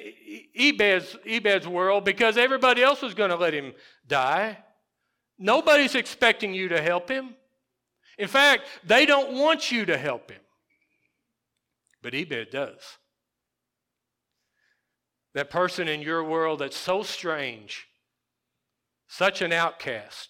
Ebed's, 0.55 1.17
Ebed's 1.25 1.67
world 1.67 2.05
because 2.05 2.37
everybody 2.37 2.81
else 2.81 3.01
was 3.01 3.13
going 3.13 3.29
to 3.29 3.35
let 3.35 3.53
him 3.53 3.73
die. 4.07 4.57
Nobody's 5.37 5.93
expecting 5.93 6.53
you 6.53 6.69
to 6.69 6.81
help 6.81 7.11
him. 7.11 7.35
In 8.17 8.29
fact, 8.29 8.67
they 8.85 9.05
don't 9.05 9.33
want 9.33 9.69
you 9.69 9.83
to 9.83 9.97
help 9.97 10.31
him. 10.31 10.39
But 12.01 12.15
Ebed 12.15 12.51
does. 12.51 12.79
That 15.33 15.49
person 15.49 15.89
in 15.89 16.01
your 16.01 16.23
world 16.23 16.59
that's 16.59 16.77
so 16.77 17.03
strange 17.03 17.86
such 19.07 19.41
an 19.41 19.51
outcast. 19.51 20.29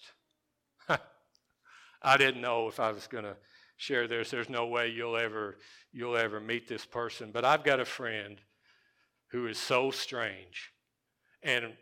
I 2.02 2.16
didn't 2.16 2.40
know 2.40 2.68
if 2.68 2.80
I 2.80 2.92
was 2.92 3.06
going 3.06 3.24
to 3.24 3.36
share 3.76 4.06
this. 4.06 4.30
There's 4.30 4.48
no 4.48 4.66
way 4.66 4.88
you'll 4.88 5.16
ever 5.16 5.56
you'll 5.92 6.16
ever 6.16 6.40
meet 6.40 6.68
this 6.68 6.84
person, 6.84 7.30
but 7.32 7.44
I've 7.44 7.64
got 7.64 7.80
a 7.80 7.84
friend 7.84 8.40
who 9.28 9.46
is 9.46 9.58
so 9.58 9.90
strange. 9.90 10.72
And 11.42 11.72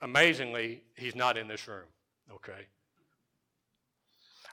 amazingly, 0.00 0.82
he's 0.96 1.14
not 1.14 1.36
in 1.36 1.46
this 1.46 1.68
room, 1.68 1.86
okay? 2.32 2.66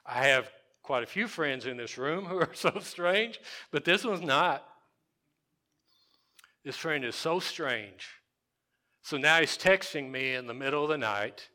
I 0.04 0.26
have 0.26 0.50
quite 0.82 1.02
a 1.02 1.06
few 1.06 1.26
friends 1.26 1.66
in 1.66 1.76
this 1.76 1.98
room 1.98 2.24
who 2.24 2.38
are 2.38 2.50
so 2.54 2.78
strange, 2.80 3.40
but 3.70 3.84
this 3.84 4.04
one's 4.04 4.24
not. 4.24 4.64
This 6.64 6.76
friend 6.76 7.04
is 7.04 7.14
so 7.14 7.40
strange. 7.40 8.08
So 9.02 9.16
now 9.16 9.40
he's 9.40 9.56
texting 9.56 10.10
me 10.10 10.34
in 10.34 10.46
the 10.46 10.54
middle 10.54 10.82
of 10.82 10.90
the 10.90 10.98
night 10.98 11.48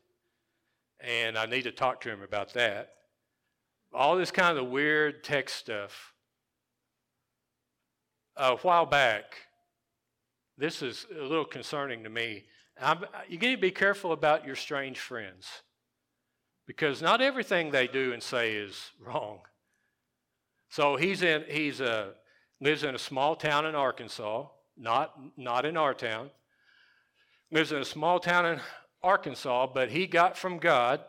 and 1.04 1.36
I 1.36 1.46
need 1.46 1.62
to 1.62 1.72
talk 1.72 2.00
to 2.02 2.10
him 2.10 2.22
about 2.22 2.54
that. 2.54 2.90
All 3.92 4.16
this 4.16 4.30
kind 4.30 4.58
of 4.58 4.66
weird 4.68 5.22
text 5.22 5.56
stuff. 5.56 6.12
A 8.36 8.56
while 8.56 8.86
back, 8.86 9.36
this 10.58 10.82
is 10.82 11.06
a 11.16 11.22
little 11.22 11.44
concerning 11.44 12.02
to 12.02 12.10
me. 12.10 12.44
I'm, 12.80 13.04
you 13.28 13.38
need 13.38 13.54
to 13.54 13.60
be 13.60 13.70
careful 13.70 14.12
about 14.12 14.44
your 14.44 14.56
strange 14.56 14.98
friends 14.98 15.62
because 16.66 17.00
not 17.00 17.20
everything 17.20 17.70
they 17.70 17.86
do 17.86 18.12
and 18.12 18.22
say 18.22 18.54
is 18.54 18.90
wrong. 19.00 19.40
So 20.68 20.96
he's 20.96 21.22
in, 21.22 21.44
he's 21.48 21.80
a, 21.80 21.92
uh, 21.92 22.06
lives 22.60 22.82
in 22.82 22.94
a 22.94 22.98
small 22.98 23.36
town 23.36 23.66
in 23.66 23.74
Arkansas, 23.74 24.46
not, 24.76 25.12
not 25.36 25.64
in 25.66 25.76
our 25.76 25.94
town. 25.94 26.30
Lives 27.52 27.70
in 27.70 27.78
a 27.78 27.84
small 27.84 28.18
town 28.18 28.46
in 28.46 28.60
Arkansas, 29.04 29.68
but 29.72 29.90
he 29.90 30.06
got 30.06 30.36
from 30.36 30.58
God 30.58 31.00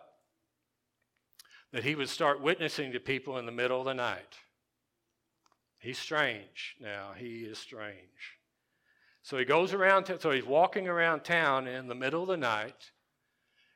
that 1.71 1.83
he 1.83 1.95
would 1.95 2.09
start 2.09 2.41
witnessing 2.41 2.91
to 2.91 2.99
people 2.99 3.37
in 3.37 3.45
the 3.45 3.51
middle 3.51 3.79
of 3.79 3.85
the 3.85 3.93
night. 3.93 4.37
He's 5.79 5.97
strange 5.97 6.75
now. 6.79 7.13
He 7.17 7.39
is 7.39 7.57
strange. 7.57 8.39
So 9.23 9.37
he 9.37 9.45
goes 9.45 9.73
around, 9.73 10.11
so 10.19 10.31
he's 10.31 10.45
walking 10.45 10.87
around 10.87 11.23
town 11.23 11.67
in 11.67 11.87
the 11.87 11.95
middle 11.95 12.21
of 12.21 12.27
the 12.27 12.37
night, 12.37 12.91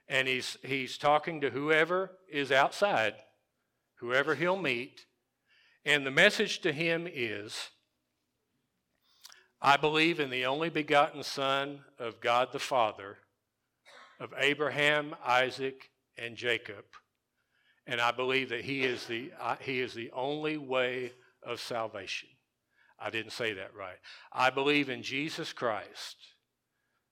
and 0.08 0.28
he's, 0.28 0.58
he's 0.64 0.98
talking 0.98 1.42
to 1.42 1.50
whoever 1.50 2.12
is 2.32 2.52
outside, 2.52 3.16
whoever 3.96 4.36
he'll 4.36 4.62
meet. 4.62 5.06
And 5.86 6.06
the 6.06 6.12
message 6.12 6.60
to 6.62 6.72
him 6.72 7.08
is 7.12 7.70
I 9.62 9.76
believe 9.76 10.20
in 10.20 10.30
the 10.30 10.46
only 10.46 10.70
begotten 10.70 11.24
Son 11.24 11.82
of 11.98 12.22
God 12.22 12.50
the 12.52 12.60
Father 12.60 13.18
of 14.20 14.34
Abraham, 14.38 15.16
Isaac, 15.26 15.90
and 16.18 16.36
Jacob. 16.36 16.86
And 17.88 18.00
I 18.00 18.12
believe 18.12 18.50
that 18.50 18.62
he 18.62 18.84
is 18.84 19.06
the, 19.06 19.32
uh, 19.40 19.56
he 19.60 19.80
is 19.80 19.94
the 19.94 20.12
only 20.12 20.58
way 20.58 21.13
of 21.44 21.60
salvation. 21.60 22.30
I 23.00 23.10
didn't 23.10 23.32
say 23.32 23.54
that 23.54 23.74
right. 23.74 23.98
I 24.32 24.50
believe 24.50 24.90
in 24.90 25.04
Jesus 25.04 25.54
Christ, 25.54 26.17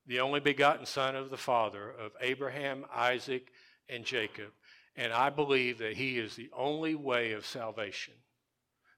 the 0.05 0.19
only 0.19 0.39
begotten 0.39 0.85
Son 0.85 1.15
of 1.15 1.29
the 1.29 1.37
Father 1.37 1.89
of 1.89 2.11
Abraham, 2.21 2.85
Isaac, 2.93 3.49
and 3.89 4.03
Jacob. 4.03 4.51
And 4.95 5.13
I 5.13 5.29
believe 5.29 5.77
that 5.79 5.93
he 5.93 6.19
is 6.19 6.35
the 6.35 6.49
only 6.55 6.95
way 6.95 7.31
of 7.31 7.45
salvation. 7.45 8.15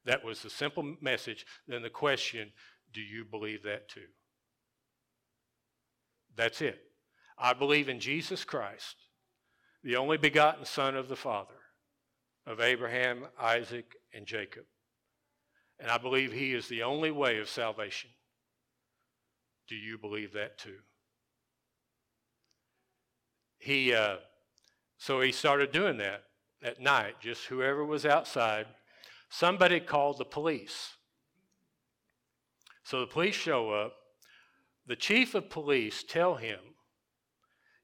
That 0.06 0.24
was 0.24 0.42
the 0.42 0.50
simple 0.50 0.96
message. 1.02 1.46
Then 1.68 1.82
the 1.82 1.90
question 1.90 2.52
do 2.94 3.02
you 3.02 3.24
believe 3.24 3.64
that 3.64 3.90
too? 3.90 4.08
That's 6.36 6.62
it. 6.62 6.89
I 7.40 7.54
believe 7.54 7.88
in 7.88 8.00
Jesus 8.00 8.44
Christ, 8.44 8.96
the 9.84 9.96
only 9.96 10.18
begotten 10.18 10.66
Son 10.66 10.96
of 10.96 11.08
the 11.08 11.16
Father, 11.16 11.54
of 12.46 12.60
Abraham, 12.60 13.28
Isaac, 13.40 13.96
and 14.14 14.26
Jacob. 14.26 14.66
And 15.80 15.90
I 15.90 15.98
believe 15.98 16.34
he 16.34 16.54
is 16.54 16.68
the 16.68 16.84
only 16.84 17.12
way 17.12 17.40
of 17.40 17.48
salvation. 17.48 18.10
Do 19.70 19.76
you 19.76 19.98
believe 19.98 20.34
that 20.34 20.58
too? 20.58 20.80
He, 23.58 23.94
uh, 23.94 24.18
so 24.98 25.22
he 25.22 25.32
started 25.32 25.72
doing 25.72 25.98
that 25.98 26.24
at 26.62 26.82
night, 26.82 27.22
just 27.22 27.46
whoever 27.46 27.86
was 27.86 28.06
outside. 28.06 28.66
Somebody 29.30 29.80
called 29.80 30.18
the 30.18 30.26
police. 30.26 30.98
So 32.84 33.00
the 33.00 33.08
police 33.08 33.36
show 33.36 33.72
up. 33.72 33.94
The 34.88 34.96
chief 34.96 35.36
of 35.36 35.50
police 35.50 36.04
tell 36.04 36.36
him 36.36 36.60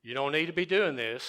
you 0.05 0.13
don't 0.13 0.33
need 0.33 0.45
to 0.45 0.53
be 0.53 0.67
doing 0.67 0.95
this. 0.95 1.23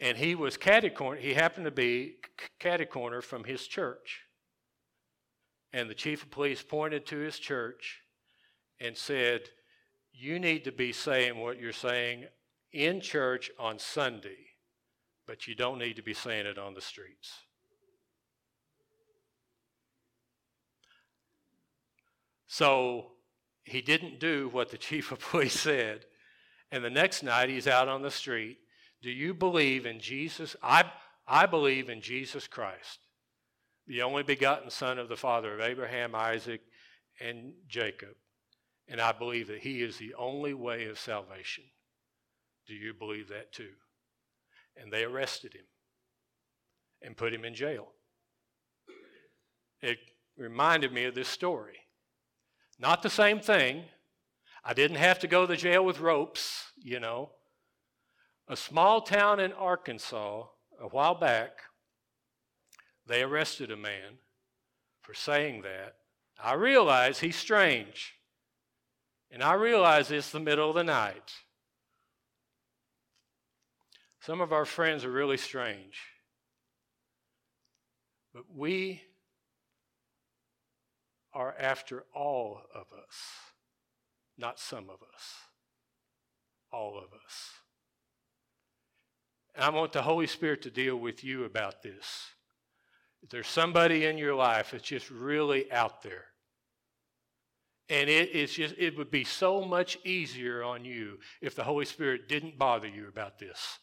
And 0.00 0.16
he 0.16 0.34
was 0.34 0.56
catty 0.56 0.88
corner, 0.88 1.20
he 1.20 1.34
happened 1.34 1.66
to 1.66 1.70
be 1.70 2.14
catty 2.58 2.86
corner 2.86 3.20
from 3.20 3.44
his 3.44 3.66
church. 3.66 4.22
And 5.74 5.90
the 5.90 5.94
chief 5.94 6.22
of 6.22 6.30
police 6.30 6.62
pointed 6.62 7.04
to 7.06 7.18
his 7.18 7.38
church 7.38 8.00
and 8.80 8.96
said, 8.96 9.42
You 10.14 10.38
need 10.38 10.64
to 10.64 10.72
be 10.72 10.92
saying 10.92 11.38
what 11.38 11.60
you're 11.60 11.72
saying 11.74 12.24
in 12.72 13.02
church 13.02 13.50
on 13.58 13.78
Sunday, 13.78 14.54
but 15.26 15.46
you 15.46 15.54
don't 15.54 15.78
need 15.78 15.96
to 15.96 16.02
be 16.02 16.14
saying 16.14 16.46
it 16.46 16.56
on 16.56 16.72
the 16.72 16.80
streets. 16.80 17.34
So 22.46 23.08
he 23.64 23.82
didn't 23.82 24.20
do 24.20 24.48
what 24.48 24.70
the 24.70 24.78
chief 24.88 25.12
of 25.12 25.20
police 25.20 25.60
said. 25.60 26.06
And 26.72 26.84
the 26.84 26.90
next 26.90 27.22
night 27.22 27.48
he's 27.48 27.66
out 27.66 27.88
on 27.88 28.02
the 28.02 28.10
street. 28.10 28.58
Do 29.02 29.10
you 29.10 29.34
believe 29.34 29.86
in 29.86 29.98
Jesus? 29.98 30.56
I, 30.62 30.90
I 31.26 31.46
believe 31.46 31.88
in 31.88 32.00
Jesus 32.00 32.46
Christ, 32.46 33.00
the 33.86 34.02
only 34.02 34.22
begotten 34.22 34.70
Son 34.70 34.98
of 34.98 35.08
the 35.08 35.16
Father 35.16 35.54
of 35.54 35.60
Abraham, 35.60 36.14
Isaac, 36.14 36.60
and 37.20 37.52
Jacob. 37.66 38.14
And 38.88 39.00
I 39.00 39.12
believe 39.12 39.48
that 39.48 39.60
he 39.60 39.82
is 39.82 39.98
the 39.98 40.14
only 40.18 40.54
way 40.54 40.86
of 40.86 40.98
salvation. 40.98 41.64
Do 42.66 42.74
you 42.74 42.92
believe 42.92 43.28
that 43.28 43.52
too? 43.52 43.70
And 44.76 44.92
they 44.92 45.04
arrested 45.04 45.54
him 45.54 45.66
and 47.02 47.16
put 47.16 47.32
him 47.32 47.44
in 47.44 47.54
jail. 47.54 47.88
It 49.80 49.98
reminded 50.36 50.92
me 50.92 51.04
of 51.04 51.14
this 51.14 51.28
story. 51.28 51.78
Not 52.78 53.02
the 53.02 53.10
same 53.10 53.40
thing. 53.40 53.84
I 54.64 54.74
didn't 54.74 54.98
have 54.98 55.18
to 55.20 55.28
go 55.28 55.46
to 55.46 55.56
jail 55.56 55.84
with 55.84 56.00
ropes, 56.00 56.72
you 56.76 57.00
know. 57.00 57.30
A 58.48 58.56
small 58.56 59.00
town 59.00 59.40
in 59.40 59.52
Arkansas, 59.52 60.44
a 60.80 60.88
while 60.88 61.14
back, 61.14 61.50
they 63.06 63.22
arrested 63.22 63.70
a 63.70 63.76
man 63.76 64.18
for 65.02 65.14
saying 65.14 65.62
that. 65.62 65.96
I 66.42 66.54
realize 66.54 67.20
he's 67.20 67.36
strange. 67.36 68.14
And 69.30 69.42
I 69.42 69.54
realize 69.54 70.10
it's 70.10 70.30
the 70.30 70.40
middle 70.40 70.70
of 70.70 70.74
the 70.74 70.84
night. 70.84 71.32
Some 74.20 74.40
of 74.40 74.52
our 74.52 74.64
friends 74.64 75.04
are 75.04 75.10
really 75.10 75.36
strange. 75.36 75.98
But 78.34 78.44
we 78.54 79.02
are 81.32 81.54
after 81.58 82.04
all 82.14 82.62
of 82.74 82.86
us, 82.92 83.14
not 84.38 84.58
some 84.58 84.84
of 84.84 85.02
us, 85.14 85.34
all 86.72 86.96
of 86.96 87.12
us. 87.24 87.50
And 89.54 89.64
I 89.64 89.70
want 89.70 89.92
the 89.92 90.02
Holy 90.02 90.26
Spirit 90.26 90.62
to 90.62 90.70
deal 90.70 90.96
with 90.96 91.24
you 91.24 91.44
about 91.44 91.82
this. 91.82 92.28
If 93.22 93.30
there's 93.30 93.48
somebody 93.48 94.06
in 94.06 94.16
your 94.16 94.34
life 94.34 94.70
that's 94.70 94.84
just 94.84 95.10
really 95.10 95.70
out 95.72 96.02
there, 96.02 96.24
and 97.90 98.08
it 98.08 98.30
is 98.30 98.52
just 98.52 98.76
it 98.78 98.96
would 98.96 99.10
be 99.10 99.24
so 99.24 99.64
much 99.64 99.98
easier 100.04 100.62
on 100.62 100.84
you 100.84 101.18
if 101.42 101.54
the 101.54 101.64
Holy 101.64 101.84
Spirit 101.84 102.28
didn't 102.28 102.56
bother 102.56 102.86
you 102.88 103.08
about 103.08 103.38
this. 103.38 103.78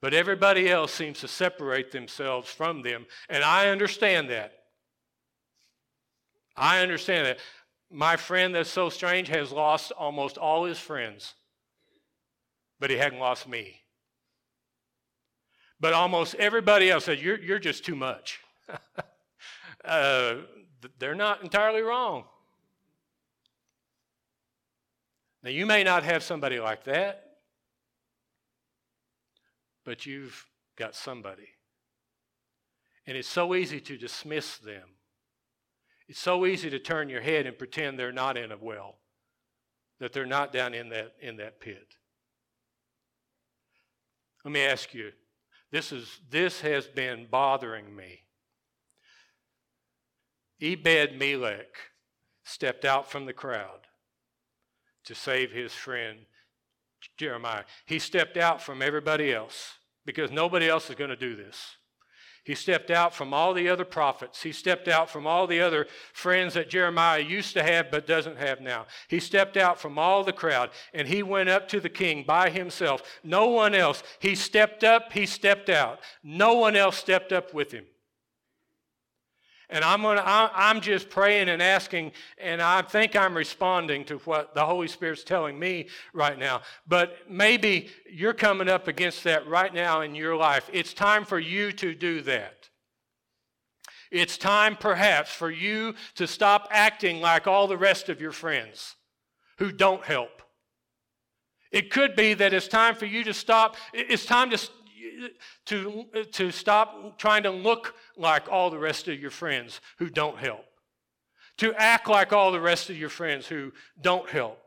But 0.00 0.14
everybody 0.14 0.68
else 0.68 0.92
seems 0.92 1.20
to 1.20 1.28
separate 1.28 1.92
themselves 1.92 2.50
from 2.50 2.82
them, 2.82 3.06
and 3.28 3.44
I 3.44 3.68
understand 3.68 4.30
that. 4.30 4.52
I 6.56 6.80
understand 6.80 7.26
that. 7.26 7.38
My 7.90 8.16
friend 8.16 8.54
that's 8.54 8.70
so 8.70 8.88
strange 8.88 9.28
has 9.28 9.52
lost 9.52 9.92
almost 9.92 10.38
all 10.38 10.64
his 10.64 10.78
friends, 10.78 11.34
but 12.80 12.90
he 12.90 12.96
hadn't 12.96 13.20
lost 13.20 13.48
me. 13.48 13.82
But 15.78 15.92
almost 15.92 16.34
everybody 16.36 16.90
else 16.90 17.04
said, 17.04 17.20
You're, 17.20 17.38
you're 17.38 17.58
just 17.58 17.84
too 17.84 17.94
much. 17.94 18.40
uh, 19.84 20.36
they're 20.98 21.14
not 21.14 21.42
entirely 21.42 21.82
wrong. 21.82 22.24
Now, 25.42 25.50
you 25.50 25.64
may 25.64 25.84
not 25.84 26.02
have 26.02 26.24
somebody 26.24 26.58
like 26.58 26.84
that, 26.84 27.36
but 29.84 30.04
you've 30.04 30.44
got 30.74 30.96
somebody. 30.96 31.48
And 33.06 33.16
it's 33.16 33.28
so 33.28 33.54
easy 33.54 33.80
to 33.80 33.96
dismiss 33.96 34.58
them 34.58 34.95
it's 36.08 36.20
so 36.20 36.46
easy 36.46 36.70
to 36.70 36.78
turn 36.78 37.08
your 37.08 37.20
head 37.20 37.46
and 37.46 37.58
pretend 37.58 37.98
they're 37.98 38.12
not 38.12 38.36
in 38.36 38.52
a 38.52 38.56
well, 38.56 38.96
that 39.98 40.12
they're 40.12 40.26
not 40.26 40.52
down 40.52 40.74
in 40.74 40.88
that, 40.90 41.14
in 41.20 41.36
that 41.36 41.60
pit. 41.60 41.94
Let 44.44 44.52
me 44.52 44.60
ask 44.60 44.94
you 44.94 45.10
this, 45.72 45.90
is, 45.90 46.20
this 46.30 46.60
has 46.60 46.86
been 46.86 47.26
bothering 47.30 47.94
me. 47.94 48.22
Ebed 50.62 51.18
Melech 51.18 51.74
stepped 52.44 52.84
out 52.84 53.10
from 53.10 53.26
the 53.26 53.32
crowd 53.32 53.80
to 55.04 55.14
save 55.14 55.50
his 55.50 55.72
friend 55.72 56.20
Jeremiah. 57.16 57.64
He 57.84 57.98
stepped 57.98 58.36
out 58.36 58.62
from 58.62 58.82
everybody 58.82 59.32
else 59.32 59.74
because 60.04 60.30
nobody 60.30 60.68
else 60.68 60.88
is 60.88 60.96
going 60.96 61.10
to 61.10 61.16
do 61.16 61.36
this. 61.36 61.75
He 62.46 62.54
stepped 62.54 62.92
out 62.92 63.12
from 63.12 63.34
all 63.34 63.52
the 63.52 63.68
other 63.68 63.84
prophets. 63.84 64.40
He 64.40 64.52
stepped 64.52 64.86
out 64.86 65.10
from 65.10 65.26
all 65.26 65.48
the 65.48 65.60
other 65.60 65.88
friends 66.12 66.54
that 66.54 66.70
Jeremiah 66.70 67.18
used 67.18 67.54
to 67.54 67.62
have 67.64 67.90
but 67.90 68.06
doesn't 68.06 68.38
have 68.38 68.60
now. 68.60 68.86
He 69.08 69.18
stepped 69.18 69.56
out 69.56 69.80
from 69.80 69.98
all 69.98 70.22
the 70.22 70.32
crowd 70.32 70.70
and 70.94 71.08
he 71.08 71.24
went 71.24 71.48
up 71.48 71.66
to 71.70 71.80
the 71.80 71.88
king 71.88 72.22
by 72.22 72.50
himself. 72.50 73.02
No 73.24 73.48
one 73.48 73.74
else. 73.74 74.04
He 74.20 74.36
stepped 74.36 74.84
up, 74.84 75.12
he 75.12 75.26
stepped 75.26 75.68
out. 75.68 75.98
No 76.22 76.54
one 76.54 76.76
else 76.76 76.96
stepped 76.96 77.32
up 77.32 77.52
with 77.52 77.72
him. 77.72 77.84
And 79.68 79.84
I'm, 79.84 80.02
gonna, 80.02 80.22
I'm 80.24 80.80
just 80.80 81.10
praying 81.10 81.48
and 81.48 81.60
asking, 81.60 82.12
and 82.38 82.62
I 82.62 82.82
think 82.82 83.16
I'm 83.16 83.36
responding 83.36 84.04
to 84.04 84.18
what 84.18 84.54
the 84.54 84.64
Holy 84.64 84.86
Spirit's 84.86 85.24
telling 85.24 85.58
me 85.58 85.88
right 86.14 86.38
now. 86.38 86.62
But 86.86 87.16
maybe 87.28 87.88
you're 88.08 88.32
coming 88.32 88.68
up 88.68 88.86
against 88.86 89.24
that 89.24 89.46
right 89.48 89.74
now 89.74 90.02
in 90.02 90.14
your 90.14 90.36
life. 90.36 90.70
It's 90.72 90.94
time 90.94 91.24
for 91.24 91.40
you 91.40 91.72
to 91.72 91.94
do 91.94 92.20
that. 92.22 92.68
It's 94.12 94.38
time, 94.38 94.76
perhaps, 94.76 95.32
for 95.32 95.50
you 95.50 95.94
to 96.14 96.28
stop 96.28 96.68
acting 96.70 97.20
like 97.20 97.48
all 97.48 97.66
the 97.66 97.76
rest 97.76 98.08
of 98.08 98.20
your 98.20 98.32
friends 98.32 98.94
who 99.58 99.72
don't 99.72 100.04
help. 100.04 100.42
It 101.72 101.90
could 101.90 102.14
be 102.14 102.34
that 102.34 102.54
it's 102.54 102.68
time 102.68 102.94
for 102.94 103.06
you 103.06 103.24
to 103.24 103.34
stop. 103.34 103.76
It's 103.92 104.24
time 104.24 104.50
to, 104.50 104.70
to, 105.66 106.04
to 106.32 106.50
stop 106.50 107.18
trying 107.18 107.42
to 107.44 107.50
look 107.50 107.94
like 108.16 108.48
all 108.50 108.70
the 108.70 108.78
rest 108.78 109.08
of 109.08 109.20
your 109.20 109.30
friends 109.30 109.80
who 109.98 110.08
don't 110.08 110.38
help, 110.38 110.64
to 111.58 111.74
act 111.74 112.08
like 112.08 112.32
all 112.32 112.52
the 112.52 112.60
rest 112.60 112.90
of 112.90 112.96
your 112.96 113.08
friends 113.08 113.46
who 113.46 113.72
don't 114.00 114.28
help, 114.28 114.58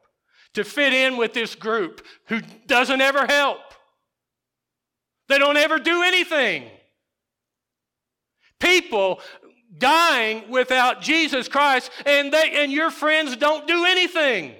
to 0.53 0.63
fit 0.63 0.93
in 0.93 1.17
with 1.17 1.33
this 1.33 1.55
group 1.55 2.05
who 2.27 2.41
doesn't 2.67 3.01
ever 3.01 3.25
help. 3.25 3.59
They 5.27 5.37
don't 5.37 5.57
ever 5.57 5.77
do 5.77 6.01
anything. 6.03 6.69
People 8.59 9.21
dying 9.77 10.49
without 10.49 11.01
Jesus 11.01 11.47
Christ, 11.47 11.91
and, 12.05 12.33
they, 12.33 12.51
and 12.63 12.71
your 12.71 12.89
friends 12.89 13.35
don't 13.37 13.67
do 13.67 13.85
anything. 13.85 14.55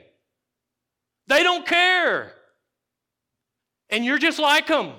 They 1.28 1.44
don't 1.44 1.66
care. 1.66 2.34
And 3.90 4.06
you're 4.06 4.20
just 4.20 4.40
like 4.40 4.68
them. 4.68 4.94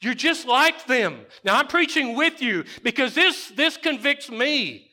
You're 0.00 0.14
just 0.14 0.46
like 0.46 0.86
them. 0.86 1.20
Now 1.44 1.56
I'm 1.58 1.68
preaching 1.68 2.16
with 2.16 2.42
you 2.42 2.64
because 2.82 3.14
this, 3.14 3.48
this 3.48 3.76
convicts 3.76 4.30
me. 4.30 4.90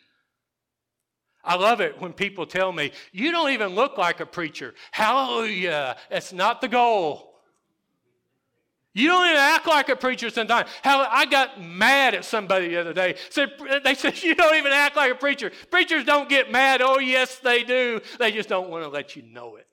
I 1.43 1.55
love 1.55 1.81
it 1.81 1.99
when 1.99 2.13
people 2.13 2.45
tell 2.45 2.71
me, 2.71 2.91
you 3.11 3.31
don't 3.31 3.51
even 3.51 3.75
look 3.75 3.97
like 3.97 4.21
a 4.21 4.25
preacher. 4.25 4.73
Hallelujah. 4.91 5.97
That's 6.09 6.31
not 6.31 6.61
the 6.61 6.69
goal. 6.69 7.33
You 8.93 9.07
don't 9.07 9.25
even 9.25 9.37
act 9.37 9.67
like 9.67 9.89
a 9.89 9.95
preacher 9.95 10.29
sometimes. 10.29 10.69
How 10.83 11.01
I 11.09 11.25
got 11.25 11.61
mad 11.61 12.13
at 12.13 12.23
somebody 12.23 12.69
the 12.69 12.77
other 12.77 12.93
day. 12.93 13.15
Said 13.29 13.51
they 13.83 13.95
said 13.95 14.21
you 14.21 14.35
don't 14.35 14.55
even 14.55 14.71
act 14.71 14.95
like 14.95 15.11
a 15.11 15.15
preacher. 15.15 15.51
Preachers 15.71 16.05
don't 16.05 16.29
get 16.29 16.51
mad. 16.51 16.81
Oh 16.81 16.99
yes, 16.99 17.39
they 17.39 17.63
do. 17.63 17.99
They 18.19 18.31
just 18.31 18.49
don't 18.49 18.69
want 18.69 18.83
to 18.83 18.89
let 18.89 19.15
you 19.15 19.23
know 19.23 19.55
it. 19.55 19.67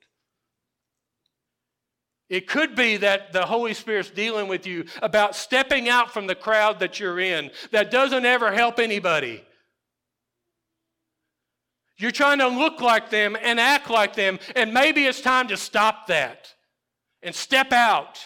It 2.31 2.47
could 2.47 2.75
be 2.75 2.95
that 2.95 3.33
the 3.33 3.45
Holy 3.45 3.73
Spirit's 3.73 4.09
dealing 4.09 4.47
with 4.47 4.65
you 4.65 4.85
about 5.01 5.35
stepping 5.35 5.89
out 5.89 6.13
from 6.13 6.27
the 6.27 6.33
crowd 6.33 6.79
that 6.79 6.97
you're 6.97 7.19
in 7.19 7.51
that 7.71 7.91
doesn't 7.91 8.23
ever 8.23 8.53
help 8.53 8.79
anybody. 8.79 9.43
You're 11.97 12.11
trying 12.11 12.39
to 12.39 12.47
look 12.47 12.79
like 12.79 13.09
them 13.09 13.35
and 13.39 13.59
act 13.59 13.89
like 13.89 14.15
them, 14.15 14.39
and 14.55 14.73
maybe 14.73 15.05
it's 15.05 15.19
time 15.19 15.49
to 15.49 15.57
stop 15.57 16.07
that 16.07 16.55
and 17.21 17.35
step 17.35 17.73
out. 17.73 18.17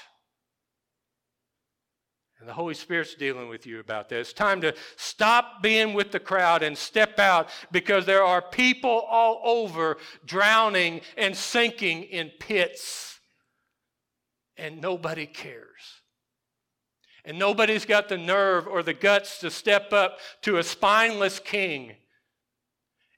And 2.39 2.47
the 2.47 2.53
Holy 2.53 2.75
Spirit's 2.75 3.15
dealing 3.15 3.49
with 3.49 3.65
you 3.65 3.79
about 3.79 4.09
that. 4.09 4.19
It's 4.19 4.33
time 4.33 4.61
to 4.61 4.75
stop 4.97 5.63
being 5.63 5.95
with 5.95 6.11
the 6.11 6.19
crowd 6.19 6.61
and 6.61 6.77
step 6.77 7.17
out 7.17 7.49
because 7.71 8.05
there 8.05 8.23
are 8.23 8.43
people 8.43 9.01
all 9.09 9.41
over 9.43 9.97
drowning 10.27 11.01
and 11.17 11.35
sinking 11.35 12.03
in 12.03 12.29
pits 12.39 13.14
and 14.57 14.81
nobody 14.81 15.25
cares. 15.25 16.01
And 17.23 17.39
nobody's 17.39 17.85
got 17.85 18.07
the 18.07 18.17
nerve 18.17 18.67
or 18.67 18.83
the 18.83 18.93
guts 18.93 19.39
to 19.39 19.49
step 19.49 19.91
up 19.91 20.19
to 20.43 20.57
a 20.57 20.63
spineless 20.63 21.39
king 21.39 21.93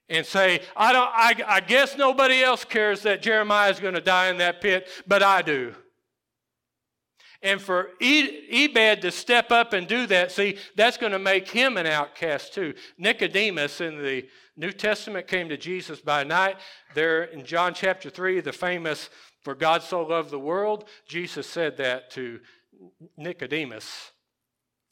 and 0.08 0.24
say, 0.24 0.62
I, 0.74 0.92
don't, 0.92 1.10
I, 1.12 1.34
I 1.46 1.60
guess 1.60 1.96
nobody 1.96 2.42
else 2.42 2.64
cares 2.64 3.02
that 3.02 3.20
Jeremiah 3.20 3.70
is 3.70 3.80
going 3.80 3.94
to 3.94 4.00
die 4.00 4.28
in 4.28 4.38
that 4.38 4.60
pit, 4.62 4.88
but 5.06 5.22
I 5.22 5.42
do. 5.42 5.74
And 7.42 7.60
for 7.60 7.90
Ebed 8.00 9.02
to 9.02 9.10
step 9.12 9.52
up 9.52 9.72
and 9.72 9.86
do 9.86 10.06
that, 10.06 10.32
see, 10.32 10.58
that's 10.74 10.96
going 10.96 11.12
to 11.12 11.20
make 11.20 11.48
him 11.48 11.76
an 11.76 11.86
outcast 11.86 12.52
too. 12.52 12.74
Nicodemus 12.96 13.80
in 13.80 14.02
the 14.02 14.26
New 14.56 14.72
Testament 14.72 15.28
came 15.28 15.48
to 15.48 15.56
Jesus 15.56 16.00
by 16.00 16.24
night. 16.24 16.56
There 16.94 17.24
in 17.24 17.44
John 17.44 17.74
chapter 17.74 18.10
3, 18.10 18.40
the 18.40 18.52
famous, 18.52 19.08
For 19.48 19.54
God 19.54 19.82
so 19.82 20.02
loved 20.02 20.30
the 20.30 20.38
world, 20.38 20.84
Jesus 21.06 21.46
said 21.46 21.78
that 21.78 22.10
to 22.10 22.40
Nicodemus. 23.16 24.12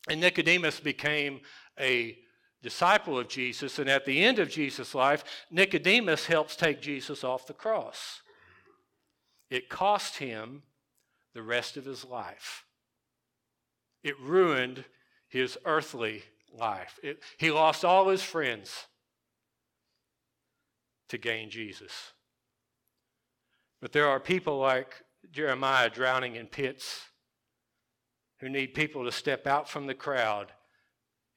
And 0.08 0.18
Nicodemus 0.18 0.80
became 0.80 1.42
a 1.78 2.16
disciple 2.62 3.18
of 3.18 3.28
Jesus. 3.28 3.78
And 3.78 3.90
at 3.90 4.06
the 4.06 4.24
end 4.24 4.38
of 4.38 4.48
Jesus' 4.48 4.94
life, 4.94 5.24
Nicodemus 5.50 6.24
helps 6.24 6.56
take 6.56 6.80
Jesus 6.80 7.22
off 7.22 7.46
the 7.46 7.52
cross. 7.52 8.22
It 9.50 9.68
cost 9.68 10.16
him 10.16 10.62
the 11.34 11.42
rest 11.42 11.76
of 11.76 11.84
his 11.84 12.02
life. 12.02 12.64
It 14.02 14.18
ruined 14.18 14.86
his 15.28 15.58
earthly 15.66 16.22
life. 16.50 16.98
It, 17.02 17.22
he 17.36 17.50
lost 17.50 17.84
all 17.84 18.08
his 18.08 18.22
friends 18.22 18.86
to 21.10 21.18
gain 21.18 21.50
Jesus. 21.50 22.14
But 23.80 23.92
there 23.92 24.08
are 24.08 24.20
people 24.20 24.58
like 24.58 25.02
Jeremiah 25.30 25.90
drowning 25.90 26.36
in 26.36 26.46
pits 26.46 27.02
who 28.40 28.48
need 28.48 28.74
people 28.74 29.04
to 29.04 29.12
step 29.12 29.46
out 29.46 29.68
from 29.68 29.86
the 29.86 29.94
crowd 29.94 30.52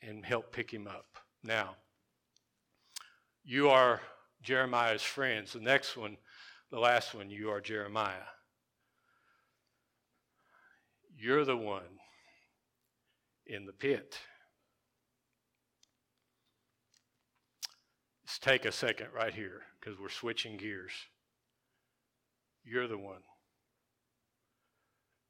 and 0.01 0.25
help 0.25 0.51
pick 0.51 0.71
him 0.71 0.87
up. 0.87 1.05
Now, 1.43 1.75
you 3.43 3.69
are 3.69 4.01
Jeremiah's 4.41 5.01
friends. 5.01 5.53
The 5.53 5.59
next 5.59 5.97
one, 5.97 6.17
the 6.71 6.79
last 6.79 7.13
one, 7.13 7.29
you 7.29 7.49
are 7.49 7.61
Jeremiah. 7.61 8.27
You're 11.17 11.45
the 11.45 11.57
one 11.57 11.99
in 13.45 13.65
the 13.65 13.73
pit. 13.73 14.17
Let's 18.23 18.39
take 18.39 18.65
a 18.65 18.71
second 18.71 19.07
right 19.13 19.33
here 19.33 19.63
because 19.79 19.99
we're 19.99 20.09
switching 20.09 20.55
gears. 20.55 20.93
You're 22.69 22.87
the 22.87 22.97
one. 22.97 23.23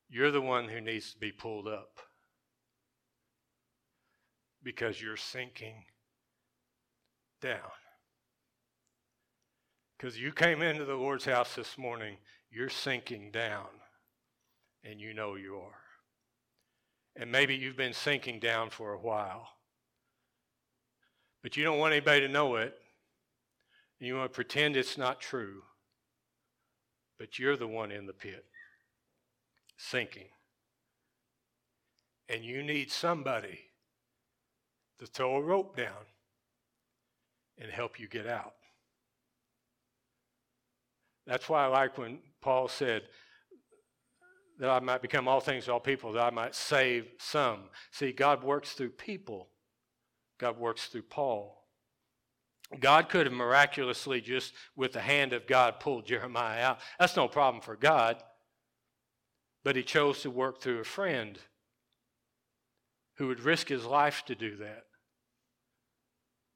You're 0.10 0.32
the 0.32 0.42
one 0.42 0.68
who 0.68 0.82
needs 0.82 1.14
to 1.14 1.20
be 1.20 1.32
pulled 1.32 1.68
up 1.68 2.00
because 4.62 5.02
you're 5.02 5.16
sinking 5.16 5.86
down. 7.42 7.72
Because 9.98 10.20
you 10.20 10.34
came 10.34 10.62
into 10.62 10.84
the 10.84 10.96
Lord's 10.96 11.26
house 11.26 11.56
this 11.56 11.78
morning, 11.78 12.18
you're 12.52 12.70
sinking 12.70 13.32
down 13.32 13.68
and 14.84 15.00
you 15.00 15.14
know 15.14 15.36
you 15.36 15.56
are. 15.56 15.84
And 17.16 17.32
maybe 17.32 17.56
you've 17.56 17.78
been 17.78 17.94
sinking 17.94 18.40
down 18.40 18.70
for 18.70 18.94
a 18.94 19.00
while. 19.00 19.48
But 21.42 21.56
you 21.56 21.64
don't 21.64 21.80
want 21.80 21.94
anybody 21.94 22.22
to 22.22 22.28
know 22.28 22.56
it. 22.56 22.74
And 24.00 24.08
you 24.08 24.16
want 24.16 24.32
to 24.32 24.36
pretend 24.36 24.76
it's 24.76 24.98
not 24.98 25.22
true. 25.22 25.64
But 27.20 27.38
you're 27.38 27.58
the 27.58 27.68
one 27.68 27.92
in 27.92 28.06
the 28.06 28.14
pit, 28.14 28.46
sinking. 29.78 30.30
And 32.30 32.44
you 32.44 32.64
need 32.64 32.92
somebody 32.92 33.60
to 35.00 35.06
throw 35.06 35.36
a 35.36 35.42
rope 35.42 35.76
down 35.76 36.06
and 37.58 37.70
help 37.70 38.00
you 38.00 38.08
get 38.08 38.26
out. 38.26 38.54
That's 41.28 41.50
why 41.50 41.66
I 41.66 41.68
like 41.68 41.98
when 41.98 42.20
Paul 42.42 42.70
said, 42.70 43.04
that 44.60 44.70
I 44.70 44.80
might 44.80 45.02
become 45.02 45.28
all 45.28 45.40
things 45.40 45.66
to 45.66 45.74
all 45.74 45.80
people, 45.80 46.12
that 46.14 46.24
I 46.24 46.30
might 46.32 46.54
save 46.54 47.08
some. 47.18 47.60
See, 47.92 48.12
God 48.12 48.44
works 48.44 48.74
through 48.74 48.90
people, 48.90 49.50
God 50.38 50.58
works 50.58 50.88
through 50.88 51.04
Paul. 51.04 51.59
God 52.78 53.10
could 53.10 53.26
have 53.26 53.34
miraculously 53.34 54.22
just 54.22 54.54
with 54.76 54.92
the 54.92 55.02
hand 55.02 55.34
of 55.34 55.48
God 55.48 55.80
pulled 55.80 56.06
Jeremiah 56.06 56.62
out. 56.62 56.80
That's 57.00 57.16
no 57.16 57.28
problem 57.28 57.62
for 57.62 57.76
God. 57.76 58.22
But 59.64 59.76
he 59.76 59.84
chose 59.84 60.22
to 60.22 60.30
work 60.30 60.62
through 60.62 60.80
a 60.80 60.86
friend 60.86 61.40
who 63.18 63.28
would 63.28 63.42
risk 63.42 63.68
his 63.68 63.86
life 63.86 64.24
to 64.28 64.36
do 64.36 64.56
that. 64.58 64.84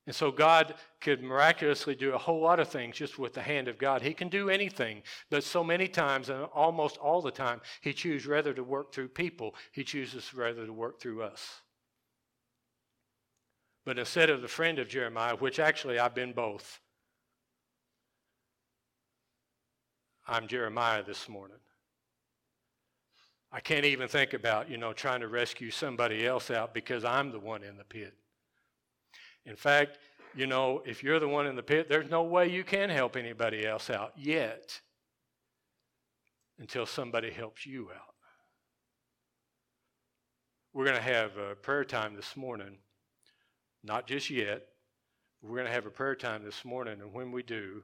And 0.05 0.15
so 0.15 0.31
God 0.31 0.75
could 0.99 1.23
miraculously 1.23 1.95
do 1.95 2.13
a 2.13 2.17
whole 2.17 2.41
lot 2.41 2.59
of 2.59 2.67
things 2.67 2.97
just 2.97 3.17
with 3.17 3.33
the 3.33 3.41
hand 3.41 3.67
of 3.67 3.77
God. 3.77 4.01
He 4.01 4.13
can 4.13 4.27
do 4.27 4.49
anything, 4.49 5.01
but 5.29 5.43
so 5.43 5.63
many 5.63 5.87
times, 5.87 6.29
and 6.29 6.43
almost 6.53 6.97
all 6.97 7.21
the 7.21 7.31
time, 7.31 7.61
He 7.81 7.93
chooses 7.93 8.27
rather 8.27 8.53
to 8.53 8.63
work 8.63 8.93
through 8.93 9.09
people, 9.09 9.55
He 9.71 9.83
chooses 9.83 10.33
rather 10.33 10.65
to 10.65 10.73
work 10.73 10.99
through 10.99 11.23
us. 11.23 11.62
But 13.85 13.99
instead 13.99 14.29
of 14.29 14.41
the 14.41 14.47
friend 14.47 14.79
of 14.79 14.87
Jeremiah, 14.87 15.35
which 15.35 15.59
actually 15.59 15.99
I've 15.99 16.15
been 16.15 16.31
both, 16.31 16.79
I'm 20.25 20.47
Jeremiah 20.47 21.03
this 21.03 21.27
morning. 21.27 21.57
I 23.51 23.59
can't 23.59 23.85
even 23.85 24.07
think 24.07 24.33
about, 24.33 24.69
you 24.69 24.77
know, 24.77 24.93
trying 24.93 25.19
to 25.19 25.27
rescue 25.27 25.69
somebody 25.69 26.25
else 26.25 26.49
out 26.49 26.73
because 26.73 27.03
I'm 27.05 27.31
the 27.31 27.39
one 27.39 27.61
in 27.61 27.77
the 27.77 27.83
pit. 27.83 28.13
In 29.45 29.55
fact, 29.55 29.99
you 30.33 30.47
know, 30.47 30.81
if 30.85 31.03
you're 31.03 31.19
the 31.19 31.27
one 31.27 31.45
in 31.45 31.55
the 31.55 31.61
pit, 31.61 31.87
there's 31.89 32.09
no 32.09 32.23
way 32.23 32.49
you 32.49 32.63
can 32.63 32.89
help 32.89 33.15
anybody 33.15 33.65
else 33.65 33.89
out 33.89 34.13
yet 34.17 34.79
until 36.57 36.85
somebody 36.85 37.29
helps 37.29 37.65
you 37.65 37.89
out. 37.91 38.15
We're 40.73 40.85
going 40.85 40.97
to 40.97 41.03
have 41.03 41.37
a 41.37 41.53
prayer 41.53 41.83
time 41.83 42.15
this 42.15 42.35
morning. 42.35 42.77
Not 43.83 44.07
just 44.07 44.29
yet. 44.29 44.65
We're 45.41 45.57
going 45.57 45.67
to 45.67 45.73
have 45.73 45.85
a 45.85 45.91
prayer 45.91 46.15
time 46.15 46.43
this 46.45 46.63
morning, 46.63 47.01
and 47.01 47.13
when 47.13 47.31
we 47.31 47.43
do, 47.43 47.83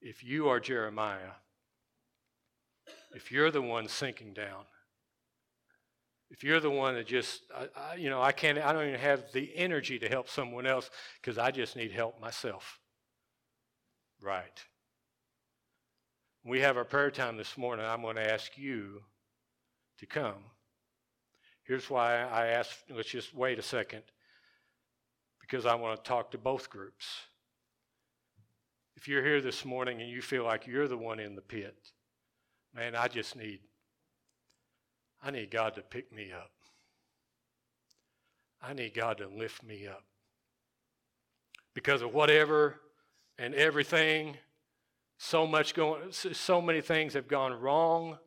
if 0.00 0.24
you 0.24 0.48
are 0.48 0.58
Jeremiah, 0.58 1.32
if 3.14 3.30
you're 3.30 3.50
the 3.50 3.60
one 3.60 3.88
sinking 3.88 4.32
down, 4.32 4.64
if 6.30 6.42
you're 6.42 6.60
the 6.60 6.70
one 6.70 6.94
that 6.94 7.06
just, 7.06 7.42
I, 7.54 7.68
I, 7.92 7.94
you 7.96 8.08
know, 8.08 8.22
I 8.22 8.32
can't, 8.32 8.58
I 8.58 8.72
don't 8.72 8.88
even 8.88 9.00
have 9.00 9.24
the 9.32 9.50
energy 9.54 9.98
to 9.98 10.08
help 10.08 10.28
someone 10.28 10.66
else 10.66 10.90
because 11.20 11.38
I 11.38 11.50
just 11.50 11.76
need 11.76 11.92
help 11.92 12.20
myself. 12.20 12.80
Right. 14.20 14.64
We 16.44 16.60
have 16.60 16.76
our 16.76 16.84
prayer 16.84 17.10
time 17.10 17.36
this 17.36 17.58
morning. 17.58 17.84
I'm 17.84 18.02
going 18.02 18.16
to 18.16 18.32
ask 18.32 18.56
you 18.56 19.02
to 19.98 20.06
come. 20.06 20.44
Here's 21.64 21.90
why 21.90 22.22
I 22.22 22.46
asked, 22.46 22.84
let's 22.94 23.10
just 23.10 23.34
wait 23.34 23.58
a 23.58 23.62
second, 23.62 24.02
because 25.48 25.64
I 25.64 25.74
want 25.74 26.02
to 26.02 26.08
talk 26.08 26.30
to 26.32 26.38
both 26.38 26.68
groups. 26.68 27.06
If 28.96 29.08
you're 29.08 29.24
here 29.24 29.40
this 29.40 29.64
morning 29.64 30.02
and 30.02 30.10
you 30.10 30.20
feel 30.20 30.44
like 30.44 30.66
you're 30.66 30.88
the 30.88 30.98
one 30.98 31.20
in 31.20 31.34
the 31.34 31.40
pit, 31.40 31.76
man, 32.74 32.94
I 32.94 33.08
just 33.08 33.36
need 33.36 33.60
I 35.22 35.30
need 35.30 35.50
God 35.50 35.74
to 35.74 35.82
pick 35.82 36.12
me 36.12 36.30
up. 36.32 36.50
I 38.62 38.72
need 38.72 38.94
God 38.94 39.18
to 39.18 39.26
lift 39.26 39.64
me 39.64 39.86
up. 39.86 40.04
Because 41.74 42.02
of 42.02 42.14
whatever 42.14 42.76
and 43.36 43.52
everything, 43.54 44.36
so 45.16 45.44
much 45.44 45.74
going, 45.74 46.12
so 46.12 46.60
many 46.60 46.80
things 46.80 47.14
have 47.14 47.26
gone 47.26 47.52
wrong. 47.52 48.18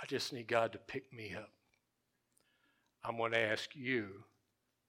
I 0.00 0.06
just 0.06 0.32
need 0.32 0.46
God 0.46 0.72
to 0.72 0.78
pick 0.78 1.10
me 1.12 1.34
up. 1.34 1.50
I'm 3.02 3.16
going 3.16 3.32
to 3.32 3.38
ask 3.38 3.74
you 3.74 4.24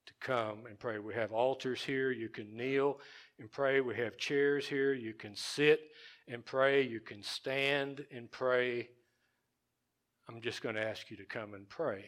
to 0.06 0.12
come 0.20 0.66
and 0.68 0.78
pray. 0.78 0.98
We 0.98 1.14
have 1.14 1.32
altars 1.32 1.82
here. 1.82 2.10
You 2.10 2.28
can 2.28 2.56
kneel 2.56 3.00
and 3.38 3.50
pray. 3.50 3.80
We 3.80 3.96
have 3.96 4.16
chairs 4.16 4.66
here. 4.66 4.94
You 4.94 5.14
can 5.14 5.34
sit 5.36 5.80
and 6.28 6.44
pray. 6.44 6.82
You 6.82 7.00
can 7.00 7.22
stand 7.22 8.04
and 8.10 8.30
pray. 8.30 8.88
I'm 10.28 10.40
just 10.40 10.62
going 10.62 10.74
to 10.74 10.82
ask 10.82 11.10
you 11.10 11.16
to 11.18 11.24
come 11.24 11.54
and 11.54 11.68
pray. 11.68 12.04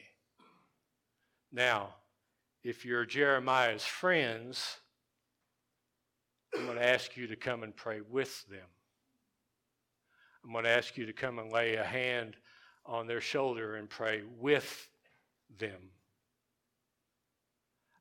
Now, 1.52 1.94
if 2.64 2.84
you're 2.84 3.06
Jeremiah's 3.06 3.84
friends, 3.84 4.78
I'm 6.56 6.66
going 6.66 6.78
to 6.78 6.86
ask 6.86 7.16
you 7.16 7.26
to 7.28 7.36
come 7.36 7.62
and 7.62 7.74
pray 7.74 8.00
with 8.00 8.46
them. 8.48 8.66
I'm 10.44 10.52
going 10.52 10.64
to 10.64 10.70
ask 10.70 10.96
you 10.96 11.06
to 11.06 11.12
come 11.12 11.38
and 11.38 11.52
lay 11.52 11.74
a 11.74 11.84
hand 11.84 12.36
on 12.86 13.06
their 13.06 13.20
shoulder 13.20 13.76
and 13.76 13.88
pray 13.88 14.22
with 14.38 14.88
them. 15.58 15.90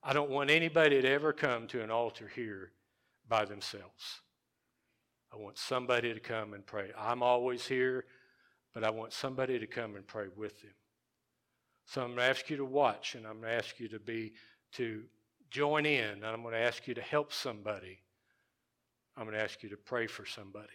I 0.03 0.13
don't 0.13 0.29
want 0.29 0.49
anybody 0.49 1.01
to 1.01 1.09
ever 1.09 1.33
come 1.33 1.67
to 1.67 1.81
an 1.81 1.91
altar 1.91 2.31
here 2.33 2.71
by 3.27 3.45
themselves. 3.45 4.21
I 5.33 5.37
want 5.37 5.57
somebody 5.57 6.13
to 6.13 6.19
come 6.19 6.53
and 6.53 6.65
pray. 6.65 6.91
I'm 6.97 7.21
always 7.21 7.67
here. 7.67 8.05
but 8.77 8.83
I 8.83 8.91
want 8.91 9.11
somebody 9.11 9.57
to 9.57 9.65
come 9.65 9.95
and 9.95 10.05
pray 10.05 10.27
with 10.35 10.61
them. 10.61 10.69
So 11.85 12.01
I'm 12.01 12.09
going 12.09 12.19
to 12.19 12.25
ask 12.25 12.47
you 12.47 12.57
to 12.57 12.65
watch, 12.65 13.15
and 13.15 13.25
I'm 13.25 13.39
going 13.41 13.51
to 13.51 13.57
ask 13.57 13.79
you 13.79 13.87
to 13.87 13.97
be 13.97 14.33
to 14.73 15.01
join 15.49 15.87
in, 15.87 16.11
and 16.11 16.25
I'm 16.25 16.43
going 16.43 16.53
to 16.53 16.59
ask 16.59 16.87
you 16.87 16.93
to 16.93 17.01
help 17.01 17.33
somebody. 17.33 17.97
I'm 19.15 19.23
going 19.23 19.35
to 19.35 19.43
ask 19.43 19.63
you 19.63 19.69
to 19.69 19.77
pray 19.77 20.05
for 20.05 20.27
somebody. 20.27 20.67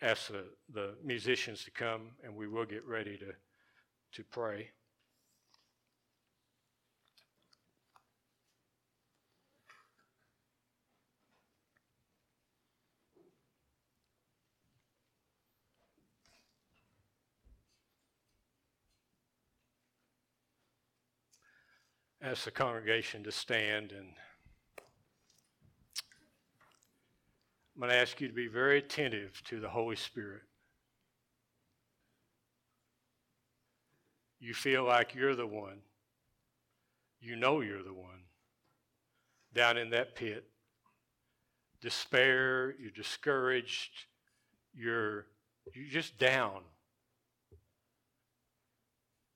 Ask 0.00 0.28
the, 0.28 0.44
the 0.72 0.94
musicians 1.04 1.62
to 1.64 1.70
come, 1.70 2.12
and 2.24 2.34
we 2.34 2.48
will 2.48 2.64
get 2.64 2.86
ready 2.86 3.18
to, 3.18 3.34
to 4.12 4.24
pray. 4.24 4.70
Ask 22.22 22.44
the 22.44 22.50
congregation 22.50 23.24
to 23.24 23.32
stand 23.32 23.90
and 23.90 24.06
I'm 27.74 27.80
going 27.80 27.90
to 27.90 27.96
ask 27.96 28.20
you 28.20 28.28
to 28.28 28.34
be 28.34 28.48
very 28.48 28.78
attentive 28.78 29.42
to 29.46 29.58
the 29.58 29.68
Holy 29.68 29.96
Spirit. 29.96 30.42
You 34.38 34.52
feel 34.52 34.84
like 34.84 35.14
you're 35.14 35.34
the 35.34 35.46
one. 35.46 35.78
You 37.20 37.34
know 37.34 37.60
you're 37.60 37.82
the 37.82 37.94
one 37.94 38.24
down 39.54 39.76
in 39.76 39.90
that 39.90 40.14
pit. 40.14 40.44
Despair, 41.80 42.74
you're 42.78 42.90
discouraged, 42.90 44.06
you're, 44.74 45.26
you're 45.74 45.90
just 45.90 46.18
down. 46.18 46.60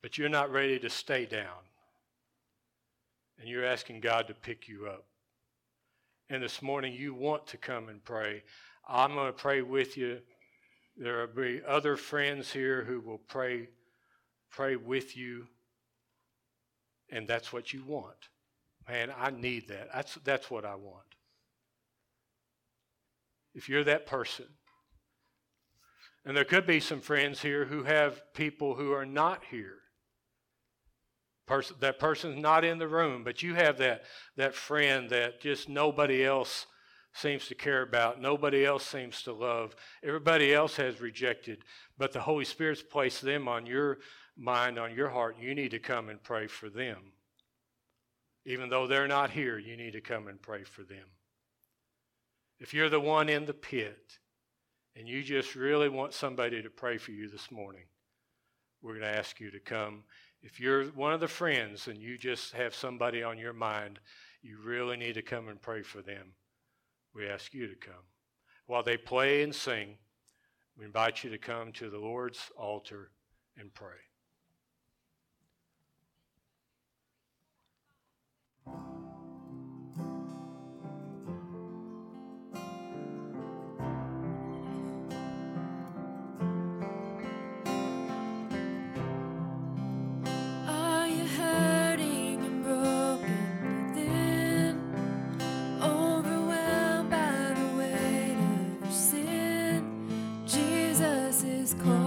But 0.02 0.18
you're 0.18 0.28
not 0.28 0.52
ready 0.52 0.78
to 0.78 0.90
stay 0.90 1.26
down 1.26 1.66
and 3.38 3.48
you're 3.48 3.64
asking 3.64 4.00
God 4.00 4.28
to 4.28 4.34
pick 4.34 4.68
you 4.68 4.86
up. 4.86 5.04
And 6.28 6.42
this 6.42 6.62
morning 6.62 6.94
you 6.94 7.14
want 7.14 7.46
to 7.48 7.56
come 7.56 7.88
and 7.88 8.04
pray. 8.04 8.42
I'm 8.88 9.14
going 9.14 9.28
to 9.28 9.32
pray 9.32 9.62
with 9.62 9.96
you. 9.96 10.20
There 10.96 11.20
will 11.20 11.34
be 11.34 11.60
other 11.66 11.96
friends 11.96 12.52
here 12.52 12.84
who 12.84 13.00
will 13.00 13.18
pray 13.18 13.68
pray 14.50 14.76
with 14.76 15.16
you. 15.16 15.46
And 17.10 17.28
that's 17.28 17.52
what 17.52 17.72
you 17.72 17.84
want. 17.84 18.16
Man, 18.88 19.12
I 19.16 19.30
need 19.30 19.68
that. 19.68 19.88
That's 19.92 20.14
that's 20.24 20.50
what 20.50 20.64
I 20.64 20.74
want. 20.74 21.04
If 23.54 23.68
you're 23.68 23.84
that 23.84 24.06
person. 24.06 24.46
And 26.24 26.36
there 26.36 26.44
could 26.44 26.66
be 26.66 26.80
some 26.80 27.00
friends 27.00 27.42
here 27.42 27.66
who 27.66 27.84
have 27.84 28.20
people 28.34 28.74
who 28.74 28.92
are 28.92 29.06
not 29.06 29.44
here 29.50 29.78
That 31.80 31.98
person's 31.98 32.40
not 32.40 32.64
in 32.64 32.78
the 32.78 32.88
room, 32.88 33.22
but 33.22 33.42
you 33.42 33.54
have 33.54 33.78
that, 33.78 34.02
that 34.36 34.54
friend 34.54 35.10
that 35.10 35.40
just 35.40 35.68
nobody 35.68 36.24
else 36.24 36.66
seems 37.14 37.46
to 37.48 37.54
care 37.54 37.82
about, 37.82 38.20
nobody 38.20 38.64
else 38.64 38.84
seems 38.84 39.22
to 39.22 39.32
love, 39.32 39.74
everybody 40.02 40.52
else 40.52 40.76
has 40.76 41.00
rejected, 41.00 41.62
but 41.96 42.12
the 42.12 42.20
Holy 42.20 42.44
Spirit's 42.44 42.82
placed 42.82 43.22
them 43.22 43.48
on 43.48 43.64
your 43.64 43.98
mind, 44.36 44.78
on 44.78 44.94
your 44.94 45.08
heart. 45.08 45.36
You 45.40 45.54
need 45.54 45.70
to 45.70 45.78
come 45.78 46.08
and 46.08 46.22
pray 46.22 46.46
for 46.46 46.68
them. 46.68 47.12
Even 48.44 48.68
though 48.68 48.86
they're 48.86 49.08
not 49.08 49.30
here, 49.30 49.58
you 49.58 49.76
need 49.76 49.92
to 49.94 50.00
come 50.00 50.28
and 50.28 50.40
pray 50.40 50.62
for 50.62 50.82
them. 50.82 51.06
If 52.60 52.74
you're 52.74 52.90
the 52.90 53.00
one 53.00 53.28
in 53.28 53.46
the 53.46 53.54
pit 53.54 54.18
and 54.94 55.08
you 55.08 55.22
just 55.22 55.54
really 55.54 55.88
want 55.88 56.14
somebody 56.14 56.62
to 56.62 56.70
pray 56.70 56.98
for 56.98 57.12
you 57.12 57.28
this 57.28 57.50
morning, 57.50 57.84
we're 58.82 58.98
going 58.98 59.12
to 59.12 59.18
ask 59.18 59.40
you 59.40 59.50
to 59.50 59.58
come 59.58 60.04
if 60.42 60.60
you're 60.60 60.84
one 60.86 61.12
of 61.12 61.20
the 61.20 61.28
friends 61.28 61.88
and 61.88 62.00
you 62.00 62.18
just 62.18 62.52
have 62.52 62.74
somebody 62.74 63.22
on 63.22 63.38
your 63.38 63.52
mind, 63.52 63.98
you 64.42 64.58
really 64.62 64.96
need 64.96 65.14
to 65.14 65.22
come 65.22 65.48
and 65.48 65.60
pray 65.60 65.82
for 65.82 66.02
them. 66.02 66.32
We 67.14 67.26
ask 67.28 67.52
you 67.54 67.66
to 67.66 67.74
come. 67.74 68.04
While 68.66 68.82
they 68.82 68.96
play 68.96 69.42
and 69.42 69.54
sing, 69.54 69.96
we 70.78 70.84
invite 70.84 71.24
you 71.24 71.30
to 71.30 71.38
come 71.38 71.72
to 71.72 71.88
the 71.88 71.98
Lord's 71.98 72.50
altar 72.56 73.10
and 73.58 73.72
pray. 73.72 73.96
The 101.74 101.84
altar. 101.84 102.05